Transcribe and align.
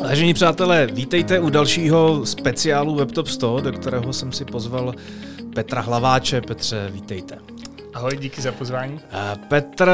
Vážení 0.00 0.34
přátelé, 0.34 0.86
vítejte 0.86 1.40
u 1.40 1.50
dalšího 1.50 2.26
speciálu 2.26 2.94
WebTop 2.94 3.28
100, 3.28 3.60
do 3.60 3.72
kterého 3.72 4.12
jsem 4.12 4.32
si 4.32 4.44
pozval 4.44 4.94
Petra 5.54 5.80
Hlaváče. 5.80 6.40
Petře, 6.40 6.90
vítejte. 6.92 7.38
Ahoj, 7.94 8.16
díky 8.16 8.40
za 8.42 8.52
pozvání. 8.52 9.00
Petr 9.48 9.90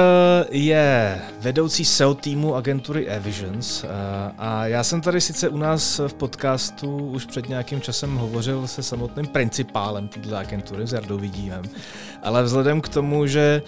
je 0.50 1.18
vedoucí 1.40 1.84
SEO 1.84 2.14
týmu 2.14 2.54
agentury 2.54 3.06
Evisions 3.06 3.84
a 4.38 4.66
já 4.66 4.84
jsem 4.84 5.00
tady 5.00 5.20
sice 5.20 5.48
u 5.48 5.56
nás 5.56 6.00
v 6.06 6.14
podcastu 6.14 6.96
už 6.96 7.26
před 7.26 7.48
nějakým 7.48 7.80
časem 7.80 8.16
hovořil 8.16 8.66
se 8.66 8.82
samotným 8.82 9.26
principálem 9.26 10.08
této 10.08 10.36
agentury, 10.36 10.86
s 10.86 10.92
Jardou 10.92 11.18
Vidímem, 11.18 11.62
ale 12.22 12.42
vzhledem 12.42 12.80
k 12.80 12.88
tomu, 12.88 13.26
že 13.26 13.62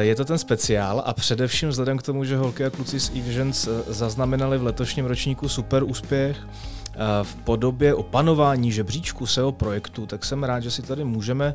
je 0.00 0.14
to 0.14 0.24
ten 0.24 0.38
speciál 0.38 1.02
a 1.06 1.14
především 1.14 1.68
vzhledem 1.68 1.98
k 1.98 2.02
tomu, 2.02 2.24
že 2.24 2.36
holky 2.36 2.64
a 2.64 2.70
kluci 2.70 3.00
z 3.00 3.10
Evisions 3.10 3.66
eh, 3.66 3.92
zaznamenali 3.92 4.58
v 4.58 4.62
letošním 4.62 5.04
ročníku 5.04 5.48
super 5.48 5.84
úspěch 5.84 6.36
eh, 6.46 6.96
v 7.22 7.34
podobě 7.34 7.94
opanování 7.94 8.72
žebříčku 8.72 9.26
SEO 9.26 9.52
projektu, 9.52 10.06
tak 10.06 10.24
jsem 10.24 10.44
rád, 10.44 10.60
že 10.60 10.70
si 10.70 10.82
tady 10.82 11.04
můžeme 11.04 11.54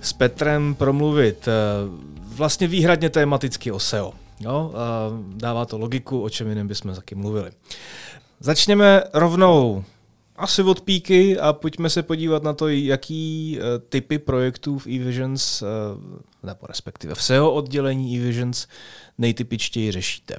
s 0.00 0.12
Petrem 0.12 0.74
promluvit 0.74 1.48
vlastně 2.22 2.66
výhradně 2.66 3.10
tematicky 3.10 3.72
o 3.72 3.78
SEO. 3.78 4.12
Jo? 4.40 4.72
Dává 5.34 5.64
to 5.64 5.78
logiku, 5.78 6.22
o 6.22 6.30
čem 6.30 6.48
jiném 6.48 6.68
bychom 6.68 6.94
taky 6.94 7.14
mluvili. 7.14 7.50
Začněme 8.40 9.02
rovnou 9.12 9.84
asi 10.40 10.62
od 10.62 10.80
píky 10.80 11.38
a 11.38 11.52
pojďme 11.52 11.90
se 11.90 12.02
podívat 12.02 12.42
na 12.42 12.52
to, 12.52 12.68
jaký 12.68 13.58
typy 13.88 14.18
projektů 14.18 14.78
v 14.78 14.86
eVisions 14.86 15.62
nebo 16.42 16.66
respektive 16.68 17.14
v 17.14 17.22
SEO 17.22 17.52
oddělení 17.52 18.18
eVisions 18.18 18.66
nejtypičtěji 19.18 19.92
řešíte? 19.92 20.36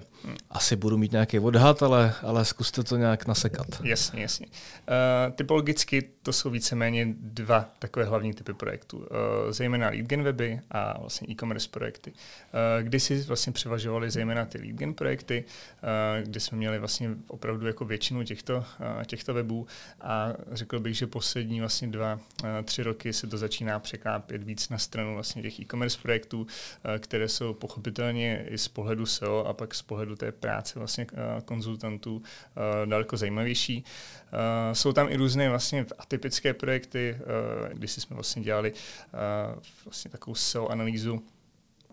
Asi 0.49 0.75
budu 0.75 0.97
mít 0.97 1.11
nějaký 1.11 1.39
odhad, 1.39 1.83
ale, 1.83 2.13
ale 2.23 2.45
zkuste 2.45 2.83
to 2.83 2.97
nějak 2.97 3.27
nasekat. 3.27 3.67
Jasně, 3.83 4.21
jasně. 4.21 4.45
Uh, 4.47 5.33
typologicky 5.35 6.09
to 6.23 6.33
jsou 6.33 6.49
víceméně 6.49 7.07
dva 7.19 7.69
takové 7.79 8.05
hlavní 8.05 8.33
typy 8.33 8.53
projektů, 8.53 8.97
uh, 8.97 9.05
zejména 9.49 9.89
lead 9.89 10.05
gen 10.05 10.23
weby 10.23 10.59
a 10.71 10.99
vlastně 10.99 11.27
e-commerce 11.31 11.69
projekty. 11.71 12.11
Uh, 12.11 12.83
kdy 12.83 12.99
si 12.99 13.21
vlastně 13.21 13.53
převažovaly 13.53 14.11
zejména 14.11 14.45
ty 14.45 14.57
lead 14.57 14.75
gen 14.75 14.93
projekty, 14.93 15.43
uh, 15.43 16.27
kdy 16.27 16.39
jsme 16.39 16.57
měli 16.57 16.79
vlastně 16.79 17.09
opravdu 17.27 17.67
jako 17.67 17.85
většinu 17.85 18.23
těchto, 18.23 18.57
uh, 18.57 19.03
těchto 19.05 19.33
webů 19.33 19.67
a 20.01 20.33
řekl 20.51 20.79
bych, 20.79 20.97
že 20.97 21.07
poslední 21.07 21.59
vlastně 21.59 21.87
dva, 21.87 22.13
uh, 22.43 22.49
tři 22.63 22.83
roky 22.83 23.13
se 23.13 23.27
to 23.27 23.37
začíná 23.37 23.79
překlápět 23.79 24.43
víc 24.43 24.69
na 24.69 24.77
stranu 24.77 25.13
vlastně 25.13 25.41
těch 25.41 25.59
e-commerce 25.59 25.99
projektů, 26.01 26.41
uh, 26.41 26.47
které 26.99 27.29
jsou 27.29 27.53
pochopitelně 27.53 28.45
i 28.49 28.57
z 28.57 28.67
pohledu 28.67 29.05
SEO 29.05 29.45
a 29.45 29.53
pak 29.53 29.75
z 29.75 29.81
pohledu 29.81 30.15
té 30.15 30.31
práce 30.31 30.79
vlastně 30.79 31.07
uh, 31.11 31.41
konzultantů 31.45 32.21
daleko 32.85 33.17
zajímavější. 33.17 33.85
Jsou 34.73 34.93
tam 34.93 35.09
i 35.09 35.15
různé 35.15 35.49
vlastně 35.49 35.85
atypické 35.97 36.53
projekty, 36.53 37.17
když 37.73 37.91
jsme 37.91 38.13
vlastně 38.13 38.41
dělali 38.41 38.73
vlastně 39.85 40.11
takovou 40.11 40.35
SEO 40.35 40.67
analýzu 40.67 41.23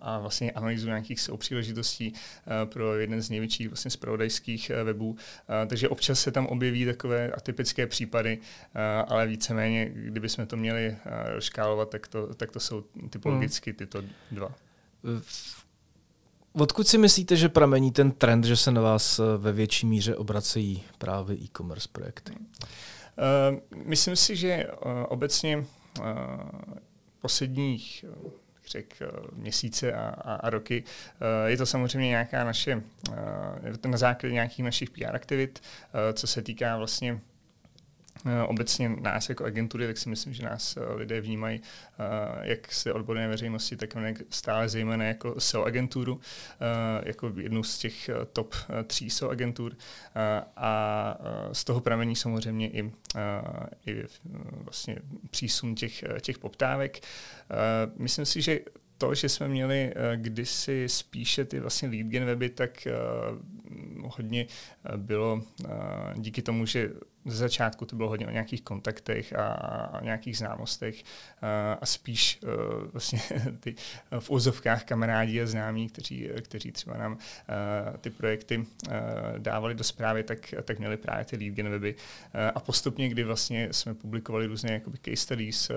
a 0.01 0.19
vlastně 0.19 0.53
analýzu 0.53 0.87
nějakých 0.87 1.19
příležitostí 1.37 2.13
uh, 2.13 2.71
pro 2.71 2.99
jeden 2.99 3.23
z 3.23 3.31
největších 3.31 3.69
vlastně 3.69 3.91
spravodajských 3.91 4.73
uh, 4.75 4.87
webů. 4.87 5.11
Uh, 5.11 5.17
takže 5.67 5.89
občas 5.89 6.21
se 6.21 6.33
tam 6.33 6.47
objeví 6.47 6.85
takové 6.85 7.31
atypické 7.31 7.87
případy, 7.87 8.39
ale 9.09 9.27
víceméně, 9.27 9.91
kdybychom 9.95 10.47
to 10.47 10.57
měli 10.57 10.97
škálovat, 11.39 11.91
tak 11.91 12.09
to, 12.09 12.35
tak 12.35 12.51
to 12.51 12.61
jsou 12.61 12.85
typologicky 13.11 13.71
hmm. 13.71 13.77
tyto 13.77 14.03
dva. 14.31 14.55
Odkud 16.53 16.89
si 16.89 16.99
myslíte, 16.99 17.37
že 17.37 17.49
pramení 17.49 17.93
ten 17.93 18.11
trend, 18.11 18.45
že 18.45 18.57
se 18.57 18.71
na 18.71 18.81
vás 18.81 19.21
ve 19.39 19.53
větší 19.53 19.87
míře 19.87 20.17
obracejí 20.17 20.85
právě 20.99 21.37
e-commerce 21.37 21.89
projekty? 21.93 22.33
Myslím 23.85 24.17
si, 24.17 24.37
že 24.37 24.67
obecně 25.09 25.65
posledních 27.21 28.05
řek, 28.69 28.97
měsíce 29.33 29.93
a, 29.93 30.09
a, 30.09 30.35
a 30.35 30.51
roky. 30.51 30.85
Je 31.47 31.57
to 31.57 31.67
samozřejmě 31.67 32.09
nějaká 32.09 32.45
naše, 32.45 32.83
to 33.81 33.89
na 33.89 33.99
základě 33.99 34.35
nějakých 34.35 34.65
našich 34.65 34.91
PR 34.91 35.17
aktivit, 35.17 35.63
co 36.13 36.27
se 36.27 36.43
týká 36.43 36.77
vlastně 36.77 37.21
Eh, 37.38 37.38
obecně 38.47 38.89
nás 38.89 39.29
jako 39.29 39.45
agentury, 39.45 39.87
tak 39.87 39.99
si 39.99 40.09
myslím, 40.09 40.33
že 40.33 40.43
nás 40.43 40.77
eh, 40.77 40.95
lidé 40.95 41.21
vnímají 41.21 41.61
eh, 41.61 42.49
jak 42.49 42.73
z 42.73 42.87
odborné 42.87 43.29
veřejnosti, 43.29 43.77
tak 43.77 43.95
stále 44.31 44.69
zejména 44.69 45.05
jako 45.05 45.41
SEO 45.41 45.65
agenturu, 45.65 46.21
jako 47.03 47.33
jednu 47.37 47.63
z 47.63 47.79
těch 47.79 48.11
top 48.33 48.55
tří 48.87 49.11
SEO 49.11 49.31
agentur 49.31 49.77
a 50.57 51.19
z 51.53 51.65
toho 51.65 51.81
pramení 51.81 52.17
samozřejmě 52.17 52.71
i, 52.71 52.93
i 53.87 54.05
vlastně 54.51 54.97
přísun 55.31 55.75
těch, 55.75 56.05
těch 56.21 56.39
poptávek. 56.39 57.01
Myslím 57.97 58.27
si, 58.27 58.43
že 58.43 58.61
to, 58.99 59.15
že 59.15 59.29
jsme 59.29 59.49
měli 59.49 59.95
kdysi 60.17 60.85
spíše 60.89 61.45
ty 61.45 61.61
vlastně 61.61 61.89
lead 61.89 62.07
gen 62.07 62.25
weby, 62.25 62.49
tak 62.49 62.89
hodně 64.03 64.47
bylo 64.97 65.43
díky 66.17 66.43
tomu, 66.43 66.67
že 66.67 66.91
ze 67.29 67.37
začátku 67.37 67.85
to 67.85 67.97
bylo 67.97 68.09
hodně 68.09 68.27
o 68.27 68.31
nějakých 68.31 68.63
kontaktech 68.63 69.33
a, 69.33 69.47
a 69.47 70.05
nějakých 70.05 70.39
známostech 70.39 71.03
a, 71.43 71.73
a 71.73 71.87
spíš 71.87 72.41
uh, 72.43 72.51
vlastně 72.93 73.21
ty 73.61 73.75
v 74.19 74.31
úzovkách 74.31 74.85
kamarádi 74.85 75.43
a 75.43 75.47
známí, 75.47 75.89
kteří, 75.89 76.29
kteří 76.43 76.73
třeba 76.73 76.97
nám 76.97 77.13
uh, 77.13 77.97
ty 77.97 78.11
projekty 78.11 78.59
uh, 78.59 78.65
dávali 79.39 79.75
do 79.75 79.85
zprávy, 79.85 80.23
tak, 80.23 80.55
tak 80.65 80.79
měli 80.79 80.97
právě 80.97 81.25
ty 81.25 81.37
lead 81.37 81.55
gen 81.55 81.69
weby. 81.69 81.95
Uh, 81.95 82.41
a 82.55 82.61
postupně, 82.61 83.09
kdy 83.09 83.25
vlastně 83.25 83.69
jsme 83.71 83.95
publikovali 83.95 84.47
různé 84.47 84.73
jakoby 84.73 84.99
case 84.99 85.17
studies, 85.17 85.71
uh, 85.71 85.77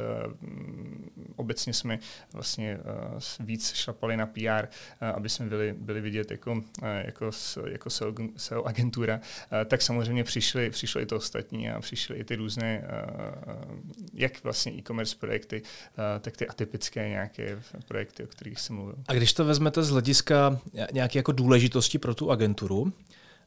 obecně 1.36 1.74
jsme 1.74 2.00
vlastně 2.34 2.78
uh, 2.78 3.20
víc 3.46 3.74
šlapali 3.74 4.18
na 4.18 4.26
PR, 4.26 4.68
uh, 4.68 5.08
aby 5.16 5.30
jsme 5.30 5.46
byli, 5.46 5.76
byli 5.78 6.02
vidět 6.02 6.32
jako, 6.32 6.52
uh, 6.52 6.64
jako, 7.06 7.32
jako 7.66 7.90
SEO, 7.90 8.14
SEO 8.38 8.64
agentura, 8.64 9.16
uh, 9.16 9.66
tak 9.66 9.82
samozřejmě 9.82 10.24
přišli, 10.24 10.70
přišlo 10.70 11.02
i 11.02 11.06
to 11.06 11.20
ostatní 11.42 11.70
a 11.70 11.82
přišly 11.82 12.18
i 12.18 12.24
ty 12.24 12.36
různé, 12.36 12.84
uh, 12.84 13.80
jak 14.14 14.44
vlastně 14.44 14.72
e-commerce 14.72 15.16
projekty, 15.20 15.62
uh, 15.62 16.22
tak 16.22 16.38
ty 16.38 16.48
atypické 16.48 17.10
nějaké 17.10 17.60
projekty, 17.88 18.24
o 18.24 18.28
kterých 18.28 18.60
jsem 18.60 18.76
mluvil. 18.76 18.96
A 19.08 19.14
když 19.14 19.34
to 19.34 19.46
vezmete 19.46 19.84
z 19.84 19.90
hlediska 19.90 20.60
nějaké 20.94 21.20
jako 21.20 21.32
důležitosti 21.32 21.98
pro 21.98 22.16
tu 22.16 22.32
agenturu, 22.32 22.94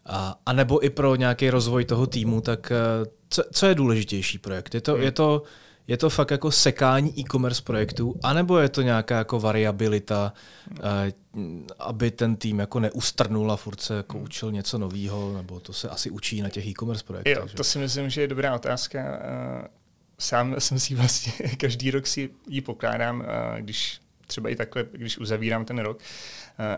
a, 0.06 0.40
a 0.46 0.52
nebo 0.52 0.84
i 0.84 0.90
pro 0.90 1.16
nějaký 1.16 1.50
rozvoj 1.50 1.84
toho 1.84 2.06
týmu, 2.06 2.40
tak 2.40 2.72
co, 3.28 3.42
co 3.52 3.66
je 3.66 3.74
důležitější 3.74 4.38
projekt? 4.38 4.74
Je 4.74 4.80
to, 4.80 4.92
hmm. 4.92 5.02
je 5.02 5.12
to 5.12 5.42
je 5.86 5.96
to 5.96 6.10
fakt 6.10 6.30
jako 6.30 6.50
sekání 6.50 7.20
e-commerce 7.20 7.62
projektů, 7.62 8.14
anebo 8.22 8.58
je 8.58 8.68
to 8.68 8.82
nějaká 8.82 9.18
jako 9.18 9.40
variabilita, 9.40 10.32
eh, 10.82 11.12
aby 11.78 12.10
ten 12.10 12.36
tým 12.36 12.58
jako 12.58 12.80
neustrnul 12.80 13.52
a 13.52 13.56
furt 13.56 13.80
se 13.80 13.96
jako 13.96 14.18
učil 14.18 14.52
něco 14.52 14.78
nového, 14.78 15.32
nebo 15.36 15.60
to 15.60 15.72
se 15.72 15.88
asi 15.88 16.10
učí 16.10 16.42
na 16.42 16.48
těch 16.48 16.66
e-commerce 16.66 17.04
projektech. 17.04 17.36
Jo, 17.36 17.48
to 17.56 17.64
si 17.64 17.78
myslím, 17.78 18.10
že 18.10 18.20
je 18.20 18.28
dobrá 18.28 18.54
otázka. 18.54 19.00
Eh, 19.00 19.68
sám 20.18 20.54
jsem 20.58 20.78
si 20.78 20.94
vlastně 20.94 21.32
každý 21.56 21.90
rok 21.90 22.06
si 22.06 22.30
ji 22.48 22.60
pokládám, 22.60 23.24
eh, 23.26 23.62
když 23.62 24.00
třeba 24.26 24.48
i 24.48 24.56
takhle, 24.56 24.86
když 24.92 25.18
uzavírám 25.18 25.64
ten 25.64 25.78
rok 25.78 25.98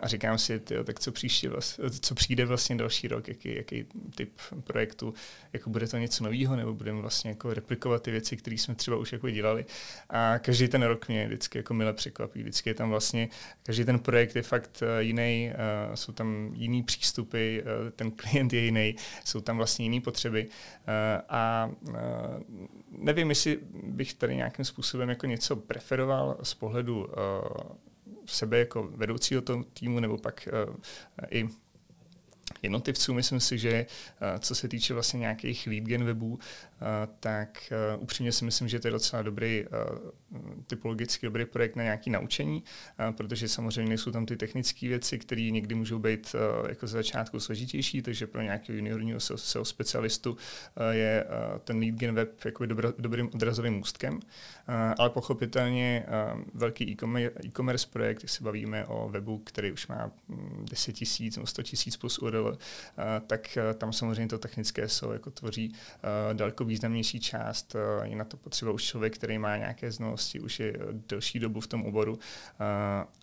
a 0.02 0.08
říkám 0.08 0.38
si, 0.38 0.60
tyjo, 0.60 0.84
tak 0.84 1.00
co, 1.00 1.12
příště 1.12 1.50
co 2.00 2.14
přijde 2.14 2.44
vlastně 2.44 2.76
další 2.76 3.08
rok, 3.08 3.28
jaký, 3.28 3.54
jaký 3.56 3.86
typ 4.14 4.32
projektu, 4.64 5.14
jako 5.52 5.70
bude 5.70 5.88
to 5.88 5.98
něco 5.98 6.24
nového, 6.24 6.56
nebo 6.56 6.74
budeme 6.74 7.00
vlastně 7.00 7.30
jako 7.30 7.54
replikovat 7.54 8.02
ty 8.02 8.10
věci, 8.10 8.36
které 8.36 8.58
jsme 8.58 8.74
třeba 8.74 8.96
už 8.96 9.12
jako 9.12 9.30
dělali. 9.30 9.64
A 10.10 10.38
každý 10.38 10.68
ten 10.68 10.82
rok 10.82 11.08
mě 11.08 11.26
vždycky 11.26 11.58
jako 11.58 11.74
mile 11.74 11.92
překvapí. 11.92 12.40
Vždycky 12.42 12.70
je 12.70 12.74
tam 12.74 12.90
vlastně, 12.90 13.28
každý 13.62 13.84
ten 13.84 13.98
projekt 13.98 14.36
je 14.36 14.42
fakt 14.42 14.82
eh, 14.82 15.02
jiný, 15.02 15.52
jsou 15.94 16.12
tam 16.12 16.50
jiný 16.54 16.82
přístupy, 16.82 17.59
eh, 17.59 17.91
ten 17.91 18.10
klient 18.10 18.53
je 18.53 18.60
jiný, 18.60 18.97
jsou 19.24 19.41
tam 19.41 19.56
vlastně 19.56 19.84
jiné 19.84 20.00
potřeby. 20.00 20.47
Eh, 20.86 21.22
a 21.28 21.71
nevím, 22.98 23.28
jestli 23.28 23.59
bych 23.72 24.15
tady 24.15 24.37
nějakým 24.37 24.65
způsobem 24.65 25.09
jako 25.09 25.27
něco 25.27 25.57
preferoval 25.57 26.39
z 26.43 26.54
pohledu 26.54 27.07
sebe 28.27 28.59
jako 28.59 28.83
vedoucího 28.83 29.43
toho 29.43 29.65
týmu, 29.65 30.01
nebo 30.01 30.19
pak 30.19 30.48
uh, 30.69 30.75
i 31.31 31.48
jednotlivců. 32.63 33.15
Myslím 33.15 33.41
si, 33.41 33.59
že 33.59 33.87
uh, 33.87 34.39
co 34.39 34.54
se 34.54 34.69
týče 34.69 34.95
vlastně 34.95 35.21
nějakých 35.21 35.66
lead 35.66 35.84
gen 35.84 36.04
webů, 36.04 36.39
tak 37.20 37.72
upřímně 37.98 38.32
si 38.32 38.44
myslím, 38.44 38.68
že 38.68 38.80
to 38.80 38.86
je 38.86 38.92
docela 38.92 39.22
dobrý, 39.22 39.64
typologicky 40.66 41.26
dobrý 41.26 41.44
projekt 41.44 41.76
na 41.76 41.82
nějaký 41.82 42.10
naučení, 42.10 42.64
protože 43.16 43.48
samozřejmě 43.48 43.88
nejsou 43.88 44.10
tam 44.10 44.26
ty 44.26 44.36
technické 44.36 44.88
věci, 44.88 45.18
které 45.18 45.50
někdy 45.50 45.74
můžou 45.74 45.98
být 45.98 46.36
jako 46.68 46.86
z 46.86 46.90
začátku 46.90 47.40
složitější, 47.40 48.02
takže 48.02 48.26
pro 48.26 48.42
nějakého 48.42 48.76
juniorního 48.76 49.20
SEO 49.20 49.64
specialistu 49.64 50.36
je 50.90 51.26
ten 51.64 51.78
lead 51.78 51.94
gen 51.94 52.14
web 52.14 52.44
jakoby 52.44 52.74
dobrým 52.98 53.30
odrazovým 53.34 53.74
můstkem, 53.74 54.20
ale 54.98 55.10
pochopitelně 55.10 56.06
velký 56.54 56.96
e-commerce 57.44 57.88
projekt, 57.92 58.18
když 58.18 58.32
se 58.32 58.44
bavíme 58.44 58.86
o 58.86 59.08
webu, 59.08 59.38
který 59.38 59.72
už 59.72 59.86
má 59.86 60.10
10 60.70 60.88
mm, 60.88 60.94
tisíc 60.94 61.36
nebo 61.36 61.46
100 61.46 61.62
tisíc 61.62 61.96
plus 61.96 62.18
URL, 62.18 62.58
tak 63.26 63.58
tam 63.78 63.92
samozřejmě 63.92 64.28
to 64.28 64.38
technické 64.38 64.88
SEO 64.88 65.12
jako 65.12 65.30
tvoří 65.30 65.74
daleko 66.32 66.66
významnější 66.66 67.21
část. 67.21 67.77
Je 68.03 68.16
na 68.16 68.24
to 68.24 68.36
potřeba 68.36 68.72
už 68.72 68.84
člověk, 68.84 69.15
který 69.15 69.39
má 69.39 69.57
nějaké 69.57 69.92
znalosti, 69.92 70.41
už 70.41 70.60
je 70.60 70.78
delší 71.09 71.39
dobu 71.39 71.60
v 71.60 71.66
tom 71.66 71.86
oboru 71.86 72.18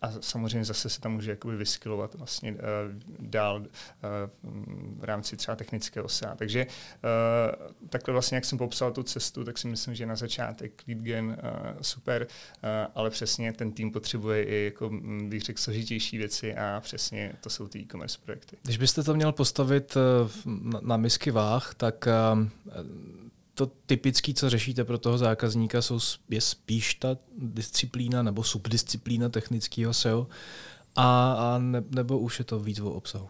a 0.02 0.12
samozřejmě 0.20 0.64
zase 0.64 0.88
se 0.88 1.00
tam 1.00 1.12
může 1.12 1.30
jakoby 1.30 1.56
vyskylovat 1.56 2.14
vlastně 2.14 2.56
dál 3.18 3.62
v 4.96 5.04
rámci 5.04 5.36
třeba 5.36 5.56
technického 5.56 6.08
SEA. 6.08 6.34
Takže 6.34 6.66
takhle 7.88 8.12
vlastně, 8.12 8.36
jak 8.36 8.44
jsem 8.44 8.58
popsal 8.58 8.92
tu 8.92 9.02
cestu, 9.02 9.44
tak 9.44 9.58
si 9.58 9.68
myslím, 9.68 9.94
že 9.94 10.06
na 10.06 10.16
začátek 10.16 10.82
LeadGen 10.88 11.36
super, 11.80 12.26
ale 12.94 13.10
přesně 13.10 13.52
ten 13.52 13.72
tým 13.72 13.90
potřebuje 13.90 14.44
i 14.44 14.64
jako, 14.64 14.90
bych 15.28 15.42
řekl, 15.42 15.60
složitější 15.60 16.18
věci 16.18 16.54
a 16.54 16.80
přesně 16.80 17.32
to 17.40 17.50
jsou 17.50 17.68
ty 17.68 17.78
e-commerce 17.78 18.18
projekty. 18.24 18.56
Když 18.62 18.76
byste 18.76 19.02
to 19.02 19.14
měl 19.14 19.32
postavit 19.32 19.96
na 20.80 20.96
misky 20.96 21.30
váh, 21.30 21.74
tak 21.74 22.08
to 23.54 23.66
typické, 23.66 24.34
co 24.34 24.50
řešíte 24.50 24.84
pro 24.84 24.98
toho 24.98 25.18
zákazníka, 25.18 25.82
jsou, 25.82 25.98
je 26.28 26.40
spíš 26.40 26.94
ta 26.94 27.16
disciplína 27.38 28.22
nebo 28.22 28.42
subdisciplína 28.42 29.28
technického 29.28 29.94
SEO, 29.94 30.26
a, 30.96 31.32
a 31.32 31.58
ne, 31.58 31.84
nebo 31.90 32.18
už 32.18 32.38
je 32.38 32.44
to 32.44 32.60
víc 32.60 32.80
o 32.80 32.90
obsahu? 32.90 33.28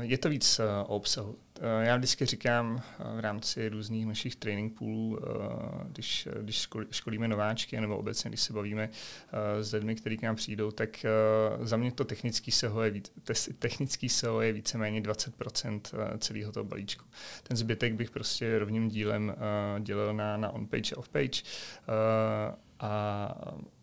Je 0.00 0.18
to 0.18 0.28
víc 0.28 0.60
o 0.86 0.96
obsahu. 0.96 1.34
Eh, 1.60 1.86
já 1.86 1.96
vždycky 1.96 2.26
říkám 2.26 2.82
eh, 2.82 3.16
v 3.16 3.20
rámci 3.20 3.68
různých 3.68 4.06
našich 4.06 4.36
training 4.36 4.78
poolů, 4.78 5.18
eh, 5.18 5.28
když, 5.88 6.28
když 6.42 6.68
školíme 6.90 7.28
nováčky, 7.28 7.80
nebo 7.80 7.96
obecně, 7.96 8.30
když 8.30 8.40
se 8.40 8.52
bavíme 8.52 8.88
s 9.60 9.72
lidmi, 9.72 9.94
kteří 9.94 10.16
k 10.16 10.22
nám 10.22 10.36
přijdou, 10.36 10.70
tak 10.70 11.06
za 11.62 11.76
mě 11.76 11.92
to 11.92 12.04
technický 12.04 12.50
SEO 12.50 12.82
je, 12.82 12.92
technický 13.58 14.08
SEO 14.08 14.40
je 14.40 14.52
víceméně 14.52 15.00
20% 15.00 15.80
celého 16.18 16.52
toho 16.52 16.64
balíčku. 16.64 17.04
Ten 17.42 17.56
zbytek 17.56 17.94
bych 17.94 18.10
prostě 18.10 18.58
rovným 18.58 18.88
dílem 18.88 19.34
dělal 19.80 20.14
na, 20.14 20.36
na 20.36 20.50
on-page 20.50 20.94
a 20.94 20.98
off-page 20.98 21.42
a 22.80 23.34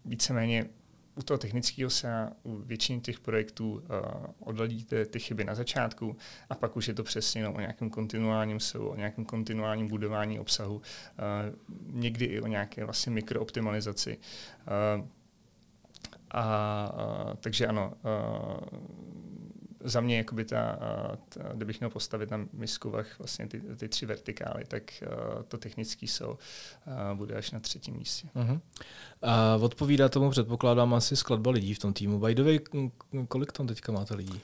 víceméně 0.06 0.66
u 1.16 1.22
toho 1.22 1.38
technického 1.38 1.90
se 1.90 2.30
u 2.44 2.56
většiny 2.58 3.02
těch 3.02 3.20
projektů 3.20 3.72
uh, 3.72 3.82
odladíte 4.40 5.06
ty 5.06 5.20
chyby 5.20 5.44
na 5.44 5.56
začátku 5.56 6.18
a 6.50 6.56
pak 6.56 6.78
už 6.78 6.88
je 6.88 6.94
to 6.94 7.04
přesně 7.04 7.44
no, 7.44 7.54
o 7.54 7.60
nějakém 7.60 7.90
kontinuálním 7.90 8.60
SEO, 8.60 8.90
o 8.90 8.96
nějakém 8.96 9.26
kontinuálním 9.26 9.88
budování 9.88 10.40
obsahu, 10.40 10.76
uh, 10.76 10.82
někdy 11.92 12.26
i 12.26 12.42
o 12.42 12.48
nějaké 12.48 12.86
vlastně 12.86 13.12
mikrooptimalizaci. 13.12 14.18
Uh, 14.98 15.08
a, 16.32 17.26
uh, 17.28 17.34
takže 17.34 17.68
ano, 17.68 17.94
uh, 18.04 18.80
za 19.86 20.02
mě, 20.02 20.18
jakoby 20.18 20.46
ta, 20.46 20.80
ta, 21.30 21.54
kdybych 21.54 21.80
měl 21.80 21.90
postavit 21.90 22.32
na 22.32 22.48
miskovách 22.54 23.20
vlastně 23.20 23.48
ty, 23.48 23.62
ty 23.62 23.90
tři 23.90 24.06
vertikály, 24.06 24.66
tak 24.68 25.04
to 25.48 25.58
technický 25.58 26.08
uh, 26.28 26.36
bude 27.14 27.36
až 27.36 27.52
na 27.52 27.60
třetím 27.60 27.96
místě. 27.96 28.28
Uh-huh. 28.36 28.60
A 29.22 29.56
odpovídá 29.56 30.10
tomu, 30.10 30.30
předpokládám, 30.30 30.94
asi 30.94 31.16
skladba 31.16 31.52
lidí 31.52 31.74
v 31.74 31.80
tom 31.80 31.94
týmu. 31.94 32.20
By 32.20 32.36
the 32.36 32.44
way, 32.44 32.60
kolik 33.28 33.52
tam 33.52 33.68
teďka 33.68 33.92
máte 33.92 34.16
lidí? 34.16 34.42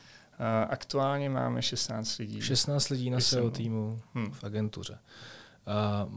Aktuálně 0.70 1.30
máme 1.30 1.62
16 1.62 2.18
lidí. 2.18 2.42
16 2.42 2.90
lidí 2.90 3.10
na 3.10 3.20
SEO 3.20 3.50
týmu 3.50 4.02
hmm. 4.14 4.32
v 4.32 4.44
agentuře. 4.44 4.98
A 5.72 6.08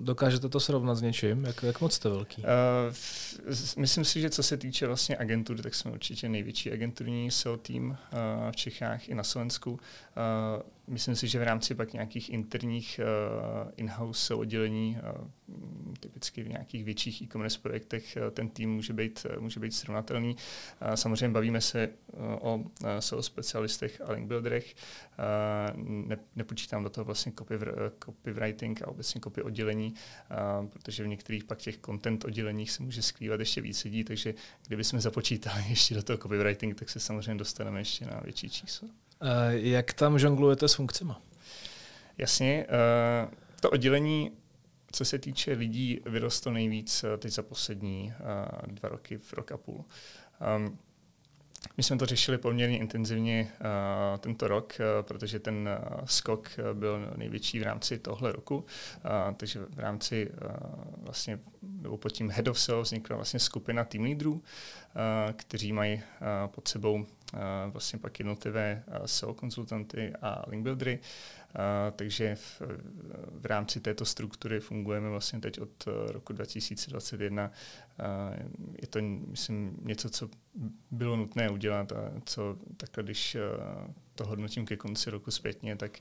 dokážete 0.00 0.48
to 0.48 0.60
srovnat 0.60 0.94
s 0.94 1.02
něčím? 1.02 1.44
Jak, 1.44 1.62
jak 1.62 1.80
moc 1.80 1.94
jste 1.94 2.08
velký? 2.08 2.42
Uh, 2.42 2.48
myslím 3.76 4.04
si, 4.04 4.20
že 4.20 4.30
co 4.30 4.42
se 4.42 4.56
týče 4.56 4.86
vlastně 4.86 5.16
agentury, 5.16 5.62
tak 5.62 5.74
jsme 5.74 5.90
určitě 5.90 6.28
největší 6.28 6.72
agenturní 6.72 7.30
SEO 7.30 7.56
tým 7.56 7.90
uh, 7.90 7.96
v 8.50 8.56
Čechách 8.56 9.08
i 9.08 9.14
na 9.14 9.22
Slovensku. 9.22 9.70
Uh, 9.70 9.78
Myslím 10.88 11.16
si, 11.16 11.28
že 11.28 11.38
v 11.38 11.42
rámci 11.42 11.74
pak 11.74 11.92
nějakých 11.92 12.30
interních 12.30 13.00
uh, 13.00 13.70
in-house 13.76 14.34
oddělení, 14.34 14.98
uh, 15.48 15.94
typicky 16.00 16.42
v 16.42 16.48
nějakých 16.48 16.84
větších 16.84 17.22
e-commerce 17.22 17.58
projektech, 17.62 18.18
uh, 18.22 18.30
ten 18.30 18.48
tým 18.48 18.74
může 18.74 18.92
být, 18.92 19.26
uh, 19.36 19.42
může 19.42 19.60
být 19.60 19.74
srovnatelný. 19.74 20.36
Uh, 20.82 20.94
samozřejmě 20.94 21.28
bavíme 21.28 21.60
se 21.60 21.88
uh, 21.88 22.22
o 22.40 22.56
uh, 22.56 22.66
SEO 22.98 23.22
specialistech 23.22 24.00
a 24.04 24.12
link 24.12 24.28
builderech. 24.28 24.74
Uh, 25.74 25.82
ne, 26.08 26.18
nepočítám 26.36 26.82
do 26.82 26.90
toho 26.90 27.04
vlastně 27.04 27.32
copy, 27.32 27.56
uh, 27.56 27.62
copywriting 28.04 28.82
a 28.82 28.88
obecně 28.88 29.20
copy 29.20 29.42
oddělení, 29.42 29.94
uh, 30.60 30.66
protože 30.66 31.04
v 31.04 31.08
některých 31.08 31.44
pak 31.44 31.58
těch 31.58 31.78
content 31.86 32.24
odděleních 32.24 32.70
se 32.70 32.82
může 32.82 33.02
skrývat 33.02 33.40
ještě 33.40 33.60
víc 33.60 33.84
lidí, 33.84 34.04
takže 34.04 34.34
kdybychom 34.66 35.00
započítali 35.00 35.64
ještě 35.68 35.94
do 35.94 36.02
toho 36.02 36.16
copywriting, 36.16 36.78
tak 36.78 36.90
se 36.90 37.00
samozřejmě 37.00 37.34
dostaneme 37.34 37.80
ještě 37.80 38.04
na 38.04 38.20
větší 38.24 38.50
číslo. 38.50 38.88
Eh, 39.20 39.58
jak 39.58 39.92
tam 39.92 40.18
žonglujete 40.18 40.68
s 40.68 40.74
funkcemi? 40.74 41.12
Jasně, 42.18 42.66
eh, 42.68 43.28
to 43.60 43.70
oddělení, 43.70 44.32
co 44.92 45.04
se 45.04 45.18
týče 45.18 45.52
lidí, 45.52 46.00
vyrostlo 46.06 46.52
nejvíc 46.52 47.04
eh, 47.04 47.16
teď 47.16 47.32
za 47.32 47.42
poslední 47.42 48.12
dva 48.66 48.88
roky, 48.88 49.20
rok 49.32 49.52
a 49.52 49.56
půl. 49.56 49.84
Ehm, 50.40 50.78
my 51.76 51.82
jsme 51.82 51.96
to 51.96 52.06
řešili 52.06 52.38
poměrně 52.38 52.78
intenzivně 52.78 53.52
tento 54.20 54.48
rok, 54.48 54.74
protože 55.02 55.38
ten 55.38 55.68
skok 56.04 56.48
byl 56.72 57.12
největší 57.16 57.60
v 57.60 57.62
rámci 57.62 57.98
tohle 57.98 58.32
roku, 58.32 58.64
takže 59.36 59.60
v 59.60 59.78
rámci 59.78 60.30
vlastně, 60.96 61.38
nebo 61.62 61.96
pod 61.96 62.12
tím 62.12 62.30
Head 62.30 62.48
of 62.48 62.60
Sales 62.60 62.88
vznikla 62.88 63.16
vlastně 63.16 63.40
skupina 63.40 63.84
team 63.84 64.04
leaderů, 64.04 64.42
kteří 65.36 65.72
mají 65.72 66.02
pod 66.46 66.68
sebou 66.68 67.06
vlastně 67.66 67.98
pak 67.98 68.18
jednotlivé 68.18 68.84
SEO 69.06 69.34
konzultanty 69.34 70.12
a 70.22 70.44
link 70.48 70.62
buildery. 70.62 70.98
Takže 71.96 72.34
v, 72.34 72.62
v 73.30 73.46
rámci 73.46 73.80
této 73.80 74.04
struktury 74.04 74.60
fungujeme 74.60 75.08
vlastně 75.08 75.40
teď 75.40 75.60
od 75.60 75.88
roku 76.06 76.32
2021. 76.32 77.50
Je 78.82 78.88
to, 78.88 78.98
myslím, 79.02 79.78
něco, 79.82 80.10
co 80.10 80.28
bylo 80.90 81.16
nutné 81.16 81.50
udělat 81.50 81.92
a 81.92 82.12
co 82.24 82.56
takhle, 82.76 83.04
když 83.04 83.36
to 84.14 84.26
hodnotím 84.26 84.66
ke 84.66 84.76
konci 84.76 85.10
roku 85.10 85.30
zpětně, 85.30 85.76
tak, 85.76 85.98